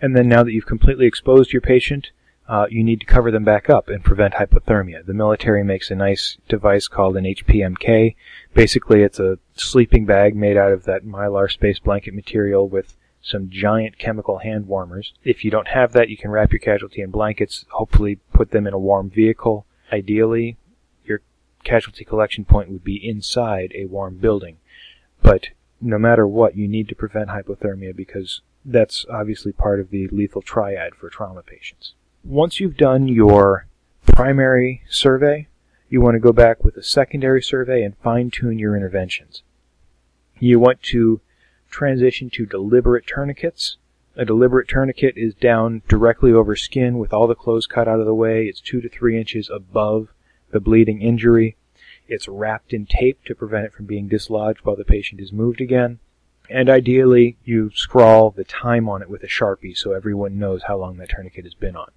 And 0.00 0.16
then 0.16 0.28
now 0.28 0.44
that 0.44 0.52
you've 0.52 0.66
completely 0.66 1.06
exposed 1.06 1.52
your 1.52 1.62
patient, 1.62 2.10
uh, 2.48 2.66
you 2.68 2.84
need 2.84 3.00
to 3.00 3.06
cover 3.06 3.30
them 3.30 3.44
back 3.44 3.70
up 3.70 3.88
and 3.88 4.04
prevent 4.04 4.34
hypothermia. 4.34 5.06
The 5.06 5.14
military 5.14 5.64
makes 5.64 5.90
a 5.90 5.94
nice 5.94 6.36
device 6.48 6.86
called 6.86 7.16
an 7.16 7.24
HPMK. 7.24 8.14
Basically, 8.54 9.02
it's 9.02 9.20
a 9.20 9.38
sleeping 9.54 10.04
bag 10.04 10.36
made 10.36 10.56
out 10.56 10.72
of 10.72 10.84
that 10.84 11.04
mylar 11.04 11.50
space 11.50 11.78
blanket 11.78 12.12
material 12.12 12.68
with 12.68 12.96
some 13.22 13.50
giant 13.50 13.98
chemical 13.98 14.38
hand 14.38 14.66
warmers. 14.66 15.14
If 15.24 15.44
you 15.44 15.50
don't 15.50 15.68
have 15.68 15.92
that, 15.92 16.08
you 16.08 16.16
can 16.16 16.30
wrap 16.30 16.52
your 16.52 16.58
casualty 16.58 17.02
in 17.02 17.10
blankets, 17.10 17.64
hopefully 17.70 18.18
put 18.32 18.50
them 18.50 18.66
in 18.66 18.74
a 18.74 18.78
warm 18.78 19.10
vehicle. 19.10 19.66
Ideally, 19.92 20.56
casualty 21.64 22.04
collection 22.04 22.44
point 22.44 22.70
would 22.70 22.84
be 22.84 23.08
inside 23.08 23.72
a 23.74 23.86
warm 23.86 24.16
building. 24.16 24.58
But 25.22 25.48
no 25.80 25.98
matter 25.98 26.26
what, 26.26 26.56
you 26.56 26.68
need 26.68 26.88
to 26.88 26.94
prevent 26.94 27.30
hypothermia 27.30 27.94
because 27.94 28.42
that's 28.64 29.06
obviously 29.10 29.52
part 29.52 29.80
of 29.80 29.90
the 29.90 30.08
lethal 30.08 30.42
triad 30.42 30.94
for 30.94 31.08
trauma 31.08 31.42
patients. 31.42 31.94
Once 32.22 32.60
you've 32.60 32.76
done 32.76 33.08
your 33.08 33.66
primary 34.06 34.82
survey, 34.88 35.48
you 35.88 36.00
want 36.00 36.14
to 36.14 36.20
go 36.20 36.32
back 36.32 36.64
with 36.64 36.76
a 36.76 36.82
secondary 36.82 37.42
survey 37.42 37.82
and 37.82 37.96
fine 37.98 38.30
tune 38.30 38.58
your 38.58 38.76
interventions. 38.76 39.42
You 40.38 40.58
want 40.58 40.82
to 40.84 41.20
transition 41.70 42.30
to 42.30 42.46
deliberate 42.46 43.06
tourniquets. 43.06 43.76
A 44.16 44.24
deliberate 44.24 44.68
tourniquet 44.68 45.14
is 45.16 45.34
down 45.34 45.82
directly 45.88 46.32
over 46.32 46.56
skin 46.56 46.98
with 46.98 47.12
all 47.12 47.26
the 47.26 47.34
clothes 47.34 47.66
cut 47.66 47.88
out 47.88 48.00
of 48.00 48.06
the 48.06 48.14
way. 48.14 48.46
It's 48.46 48.60
two 48.60 48.80
to 48.80 48.88
three 48.88 49.18
inches 49.18 49.48
above 49.48 50.08
the 50.50 50.60
bleeding 50.60 51.02
injury. 51.02 51.56
It's 52.08 52.28
wrapped 52.28 52.72
in 52.72 52.86
tape 52.86 53.24
to 53.24 53.34
prevent 53.34 53.66
it 53.66 53.72
from 53.72 53.86
being 53.86 54.08
dislodged 54.08 54.60
while 54.64 54.76
the 54.76 54.84
patient 54.84 55.20
is 55.20 55.32
moved 55.32 55.60
again. 55.60 56.00
And 56.48 56.68
ideally, 56.68 57.36
you 57.44 57.70
scrawl 57.74 58.30
the 58.30 58.44
time 58.44 58.88
on 58.88 59.02
it 59.02 59.10
with 59.10 59.22
a 59.22 59.28
sharpie 59.28 59.76
so 59.76 59.92
everyone 59.92 60.38
knows 60.38 60.64
how 60.64 60.78
long 60.78 60.96
that 60.96 61.10
tourniquet 61.10 61.44
has 61.44 61.54
been 61.54 61.76
on 61.76 61.90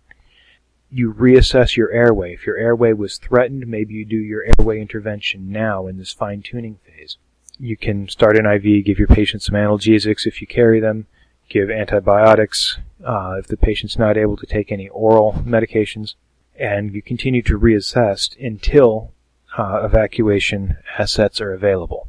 you 0.94 1.12
reassess 1.12 1.76
your 1.76 1.92
airway. 1.92 2.34
If 2.34 2.46
your 2.46 2.56
airway 2.56 2.94
was 2.94 3.18
threatened, 3.18 3.66
maybe 3.66 3.96
you 3.96 4.06
do 4.06 4.16
your 4.16 4.44
airway 4.44 4.80
intervention 4.80 5.52
now 5.52 5.88
in 5.88 5.98
this 5.98 6.13
fine 6.13 6.44
tuning 6.44 6.78
phase. 6.86 7.18
You 7.60 7.76
can 7.76 8.08
start 8.08 8.38
an 8.38 8.46
IV, 8.46 8.86
give 8.86 9.00
your 9.00 9.08
patient 9.08 9.42
some 9.42 9.56
analgesics 9.56 10.28
if 10.28 10.39
you 10.39 10.46
carry 10.46 10.80
them, 10.80 11.08
give 11.50 11.72
antibiotics 11.72 12.78
uh, 13.04 13.38
if 13.39 13.48
the 13.48 13.58
patient's 13.58 13.98
not 13.98 14.18
able 14.18 14.38
to 14.38 14.46
take 14.46 14.72
any 14.72 14.88
oral 14.89 15.34
medications, 15.46 16.13
and 16.56 16.94
you 16.94 17.02
continue 17.02 17.42
to 17.44 17.60
reassess 17.60 18.36
until 18.39 19.12
uh, 19.58 19.82
evacuation 19.84 20.78
assets 20.98 21.42
are 21.42 21.54
available. 21.54 22.08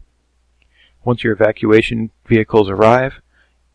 Once 1.05 1.23
your 1.23 1.33
evacuation 1.33 2.11
vehicles 2.27 2.71
arrive, 2.71 3.21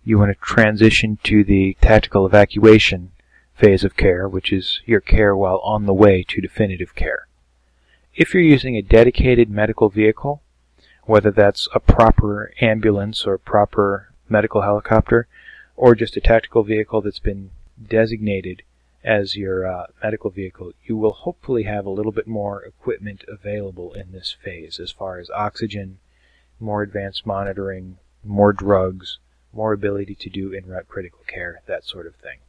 you 0.03 0.17
want 0.17 0.31
to 0.31 0.45
transition 0.45 1.19
to 1.23 1.43
the 1.43 1.77
tactical 1.81 2.25
evacuation 2.25 3.11
phase 3.53 3.83
of 3.83 3.95
care, 3.95 4.27
which 4.27 4.51
is 4.51 4.81
your 4.85 5.01
care 5.01 5.35
while 5.35 5.59
on 5.59 5.85
the 5.85 5.93
way 5.93 6.23
to 6.23 6.41
definitive 6.41 6.95
care. 6.95 7.27
If 8.15 8.33
you're 8.33 8.41
using 8.41 8.75
a 8.75 8.81
dedicated 8.81 9.49
medical 9.49 9.89
vehicle, 9.89 10.41
whether 11.03 11.31
that's 11.31 11.67
a 11.73 11.79
proper 11.79 12.51
ambulance 12.61 13.25
or 13.25 13.37
proper 13.37 14.11
medical 14.27 14.61
helicopter, 14.61 15.27
or 15.75 15.95
just 15.95 16.17
a 16.17 16.21
tactical 16.21 16.63
vehicle 16.63 17.01
that's 17.01 17.19
been 17.19 17.51
designated 17.87 18.63
as 19.03 19.35
your 19.35 19.65
uh, 19.65 19.85
medical 20.03 20.29
vehicle, 20.29 20.73
you 20.83 20.97
will 20.97 21.13
hopefully 21.13 21.63
have 21.63 21.85
a 21.85 21.91
little 21.91 22.11
bit 22.11 22.27
more 22.27 22.63
equipment 22.63 23.23
available 23.27 23.93
in 23.93 24.11
this 24.11 24.35
phase 24.43 24.79
as 24.79 24.91
far 24.91 25.19
as 25.19 25.29
oxygen, 25.29 25.99
more 26.59 26.81
advanced 26.81 27.25
monitoring, 27.25 27.97
more 28.23 28.51
drugs, 28.51 29.19
more 29.53 29.73
ability 29.73 30.15
to 30.15 30.29
do 30.29 30.51
in 30.51 30.67
route 30.67 30.87
critical 30.87 31.21
care, 31.27 31.61
that 31.65 31.85
sort 31.85 32.05
of 32.05 32.15
thing. 32.15 32.39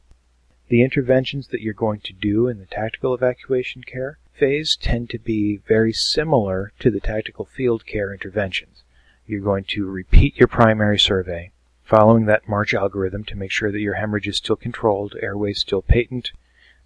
The 0.69 0.83
interventions 0.83 1.49
that 1.49 1.61
you're 1.61 1.75
going 1.75 2.01
to 2.01 2.13
do 2.13 2.47
in 2.47 2.59
the 2.59 2.67
tactical 2.67 3.15
evacuation 3.15 3.83
care 3.83 4.19
phase 4.33 4.77
tend 4.77 5.11
to 5.11 5.19
be 5.19 5.57
very 5.57 5.93
similar 5.93 6.73
to 6.79 6.91
the 6.91 7.01
tactical 7.01 7.45
field 7.45 7.87
care 7.87 8.13
interventions. 8.13 8.83
You're 9.27 9.41
going 9.41 9.65
to 9.69 9.87
repeat 9.87 10.37
your 10.37 10.49
primary 10.49 10.99
survey, 10.99 11.53
following 11.91 12.27
that 12.27 12.49
March 12.49 12.73
algorithm 12.73 13.25
to 13.25 13.35
make 13.35 13.51
sure 13.51 13.73
that 13.73 13.81
your 13.81 13.95
hemorrhage 13.95 14.29
is 14.29 14.37
still 14.37 14.55
controlled, 14.55 15.17
airways 15.21 15.59
still 15.59 15.83
patent, 15.83 16.31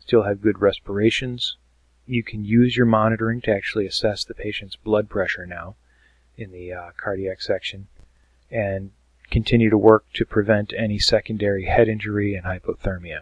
still 0.00 0.22
have 0.22 0.40
good 0.40 0.62
respirations. 0.62 1.58
You 2.06 2.22
can 2.22 2.42
use 2.42 2.74
your 2.74 2.86
monitoring 2.86 3.42
to 3.42 3.54
actually 3.54 3.86
assess 3.86 4.24
the 4.24 4.32
patient's 4.32 4.76
blood 4.76 5.10
pressure 5.10 5.44
now 5.44 5.76
in 6.38 6.52
the 6.52 6.72
uh, 6.72 6.90
cardiac 6.96 7.42
section 7.42 7.86
and 8.50 8.92
continue 9.30 9.68
to 9.68 9.76
work 9.76 10.06
to 10.14 10.24
prevent 10.24 10.72
any 10.74 10.98
secondary 10.98 11.66
head 11.66 11.86
injury 11.86 12.34
and 12.34 12.46
hypothermia. 12.46 13.20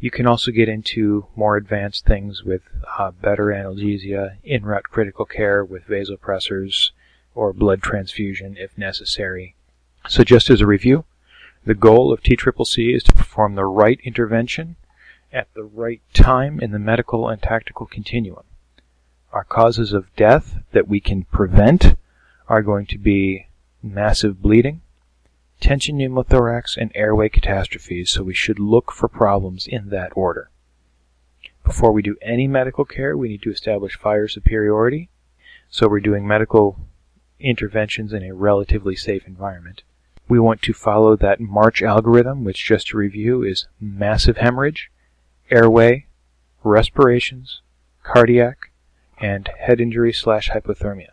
You 0.00 0.10
can 0.10 0.26
also 0.26 0.50
get 0.50 0.70
into 0.70 1.26
more 1.36 1.58
advanced 1.58 2.06
things 2.06 2.42
with 2.42 2.62
uh, 2.98 3.10
better 3.10 3.46
analgesia, 3.46 4.36
in 4.44 4.64
route 4.64 4.84
critical 4.84 5.26
care 5.26 5.62
with 5.62 5.88
vasopressors 5.88 6.92
or 7.34 7.52
blood 7.52 7.82
transfusion 7.82 8.56
if 8.58 8.78
necessary. 8.78 9.56
So, 10.08 10.24
just 10.24 10.48
as 10.48 10.62
a 10.62 10.66
review, 10.66 11.04
the 11.68 11.74
goal 11.74 12.10
of 12.10 12.22
TCCC 12.22 12.96
is 12.96 13.02
to 13.02 13.12
perform 13.12 13.54
the 13.54 13.66
right 13.66 14.00
intervention 14.02 14.76
at 15.30 15.52
the 15.52 15.64
right 15.64 16.00
time 16.14 16.58
in 16.60 16.70
the 16.70 16.78
medical 16.78 17.28
and 17.28 17.42
tactical 17.42 17.84
continuum. 17.84 18.44
Our 19.34 19.44
causes 19.44 19.92
of 19.92 20.16
death 20.16 20.60
that 20.72 20.88
we 20.88 20.98
can 20.98 21.24
prevent 21.24 21.94
are 22.48 22.62
going 22.62 22.86
to 22.86 22.96
be 22.96 23.48
massive 23.82 24.40
bleeding, 24.40 24.80
tension 25.60 25.98
pneumothorax, 25.98 26.78
and 26.78 26.90
airway 26.94 27.28
catastrophes, 27.28 28.12
so 28.12 28.22
we 28.22 28.32
should 28.32 28.58
look 28.58 28.90
for 28.90 29.06
problems 29.06 29.66
in 29.66 29.90
that 29.90 30.12
order. 30.16 30.48
Before 31.64 31.92
we 31.92 32.00
do 32.00 32.16
any 32.22 32.48
medical 32.48 32.86
care, 32.86 33.14
we 33.14 33.28
need 33.28 33.42
to 33.42 33.52
establish 33.52 33.98
fire 33.98 34.26
superiority, 34.26 35.10
so 35.68 35.86
we're 35.86 36.00
doing 36.00 36.26
medical 36.26 36.78
interventions 37.38 38.14
in 38.14 38.22
a 38.22 38.32
relatively 38.32 38.96
safe 38.96 39.26
environment. 39.26 39.82
We 40.28 40.38
want 40.38 40.62
to 40.62 40.72
follow 40.74 41.16
that 41.16 41.40
March 41.40 41.82
algorithm, 41.82 42.44
which, 42.44 42.64
just 42.64 42.88
to 42.88 42.98
review, 42.98 43.42
is 43.42 43.66
massive 43.80 44.36
hemorrhage, 44.36 44.90
airway, 45.50 46.06
respirations, 46.62 47.62
cardiac, 48.02 48.70
and 49.18 49.48
head 49.58 49.80
injury 49.80 50.12
slash 50.12 50.50
hypothermia. 50.50 51.12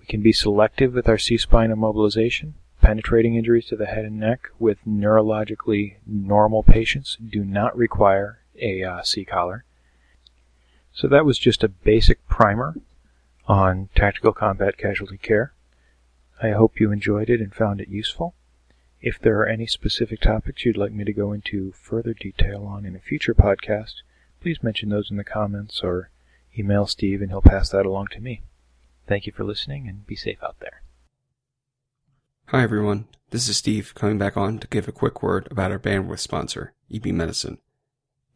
We 0.00 0.06
can 0.06 0.20
be 0.20 0.32
selective 0.32 0.94
with 0.94 1.08
our 1.08 1.18
C-spine 1.18 1.70
immobilization 1.70 2.54
penetrating 2.84 3.34
injuries 3.34 3.64
to 3.64 3.76
the 3.76 3.86
head 3.86 4.04
and 4.04 4.20
neck 4.20 4.50
with 4.58 4.84
neurologically 4.86 5.94
normal 6.06 6.62
patients 6.62 7.16
do 7.16 7.42
not 7.42 7.74
require 7.74 8.40
a 8.60 8.84
uh, 8.84 9.02
C-collar. 9.02 9.64
So 10.92 11.08
that 11.08 11.24
was 11.24 11.38
just 11.38 11.64
a 11.64 11.68
basic 11.68 12.28
primer 12.28 12.74
on 13.48 13.88
tactical 13.94 14.34
combat 14.34 14.76
casualty 14.76 15.16
care. 15.16 15.53
I 16.44 16.50
hope 16.50 16.78
you 16.78 16.92
enjoyed 16.92 17.30
it 17.30 17.40
and 17.40 17.54
found 17.54 17.80
it 17.80 17.88
useful. 17.88 18.34
If 19.00 19.18
there 19.18 19.38
are 19.40 19.46
any 19.46 19.66
specific 19.66 20.20
topics 20.20 20.66
you'd 20.66 20.76
like 20.76 20.92
me 20.92 21.02
to 21.04 21.12
go 21.14 21.32
into 21.32 21.72
further 21.72 22.12
detail 22.12 22.66
on 22.66 22.84
in 22.84 22.94
a 22.94 22.98
future 22.98 23.32
podcast, 23.34 24.02
please 24.42 24.62
mention 24.62 24.90
those 24.90 25.10
in 25.10 25.16
the 25.16 25.24
comments 25.24 25.80
or 25.82 26.10
email 26.58 26.86
Steve 26.86 27.22
and 27.22 27.30
he'll 27.30 27.40
pass 27.40 27.70
that 27.70 27.86
along 27.86 28.08
to 28.08 28.20
me. 28.20 28.42
Thank 29.08 29.24
you 29.24 29.32
for 29.32 29.42
listening 29.42 29.88
and 29.88 30.06
be 30.06 30.16
safe 30.16 30.36
out 30.42 30.60
there. 30.60 30.82
Hi 32.48 32.62
everyone, 32.62 33.08
this 33.30 33.48
is 33.48 33.56
Steve 33.56 33.94
coming 33.94 34.18
back 34.18 34.36
on 34.36 34.58
to 34.58 34.66
give 34.66 34.86
a 34.86 34.92
quick 34.92 35.22
word 35.22 35.48
about 35.50 35.70
our 35.70 35.78
bandwidth 35.78 36.18
sponsor, 36.18 36.74
EB 36.92 37.06
Medicine. 37.06 37.56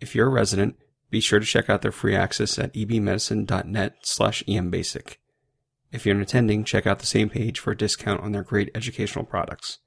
If 0.00 0.14
you're 0.14 0.28
a 0.28 0.30
resident, 0.30 0.76
be 1.10 1.20
sure 1.20 1.40
to 1.40 1.44
check 1.44 1.68
out 1.68 1.82
their 1.82 1.92
free 1.92 2.16
access 2.16 2.58
at 2.58 2.72
ebmedicine.net 2.72 3.96
slash 4.00 4.42
embasic. 4.46 5.20
If 5.90 6.04
you're 6.04 6.20
attending, 6.20 6.64
check 6.64 6.86
out 6.86 6.98
the 6.98 7.06
same 7.06 7.30
page 7.30 7.58
for 7.58 7.70
a 7.70 7.76
discount 7.76 8.20
on 8.20 8.32
their 8.32 8.42
great 8.42 8.70
educational 8.74 9.24
products. 9.24 9.78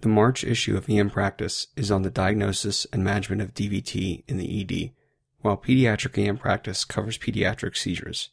The 0.00 0.08
March 0.08 0.44
issue 0.44 0.76
of 0.76 0.90
EM 0.90 1.10
Practice 1.10 1.68
is 1.76 1.90
on 1.90 2.02
the 2.02 2.10
diagnosis 2.10 2.86
and 2.92 3.04
management 3.04 3.42
of 3.42 3.54
DVT 3.54 4.24
in 4.26 4.36
the 4.36 4.60
ED, 4.60 4.92
while 5.40 5.56
Pediatric 5.56 6.18
EM 6.18 6.36
Practice 6.36 6.84
covers 6.84 7.16
pediatric 7.16 7.76
seizures. 7.76 8.30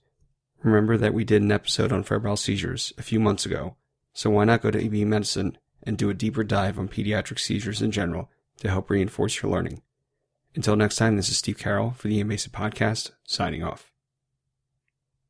Remember 0.64 0.98
that 0.98 1.14
we 1.14 1.24
did 1.24 1.42
an 1.42 1.52
episode 1.52 1.92
on 1.92 2.04
febrile 2.04 2.38
seizures 2.38 2.94
a 2.98 3.04
few 3.04 3.20
months 3.20 3.46
ago, 3.46 3.76
so 4.14 4.30
why 4.30 4.46
not 4.46 4.62
go 4.62 4.72
to 4.72 4.84
EB 4.84 5.08
Medicine 5.08 5.58
and 5.84 5.98
do 5.98 6.10
a 6.10 6.14
deeper 6.14 6.44
dive 6.44 6.80
on 6.80 6.88
pediatric 6.88 7.40
seizures 7.40 7.82
in 7.82 7.92
general 7.92 8.30
to 8.58 8.70
help 8.70 8.90
reinforce 8.90 9.42
your 9.42 9.52
learning? 9.52 9.82
Until 10.56 10.76
next 10.76 10.96
time, 10.96 11.18
this 11.18 11.30
is 11.30 11.38
Steve 11.38 11.58
Carroll 11.58 11.92
for 11.92 12.08
the 12.08 12.20
EM 12.20 12.30
Podcast, 12.30 13.12
signing 13.24 13.64
off. 13.64 13.93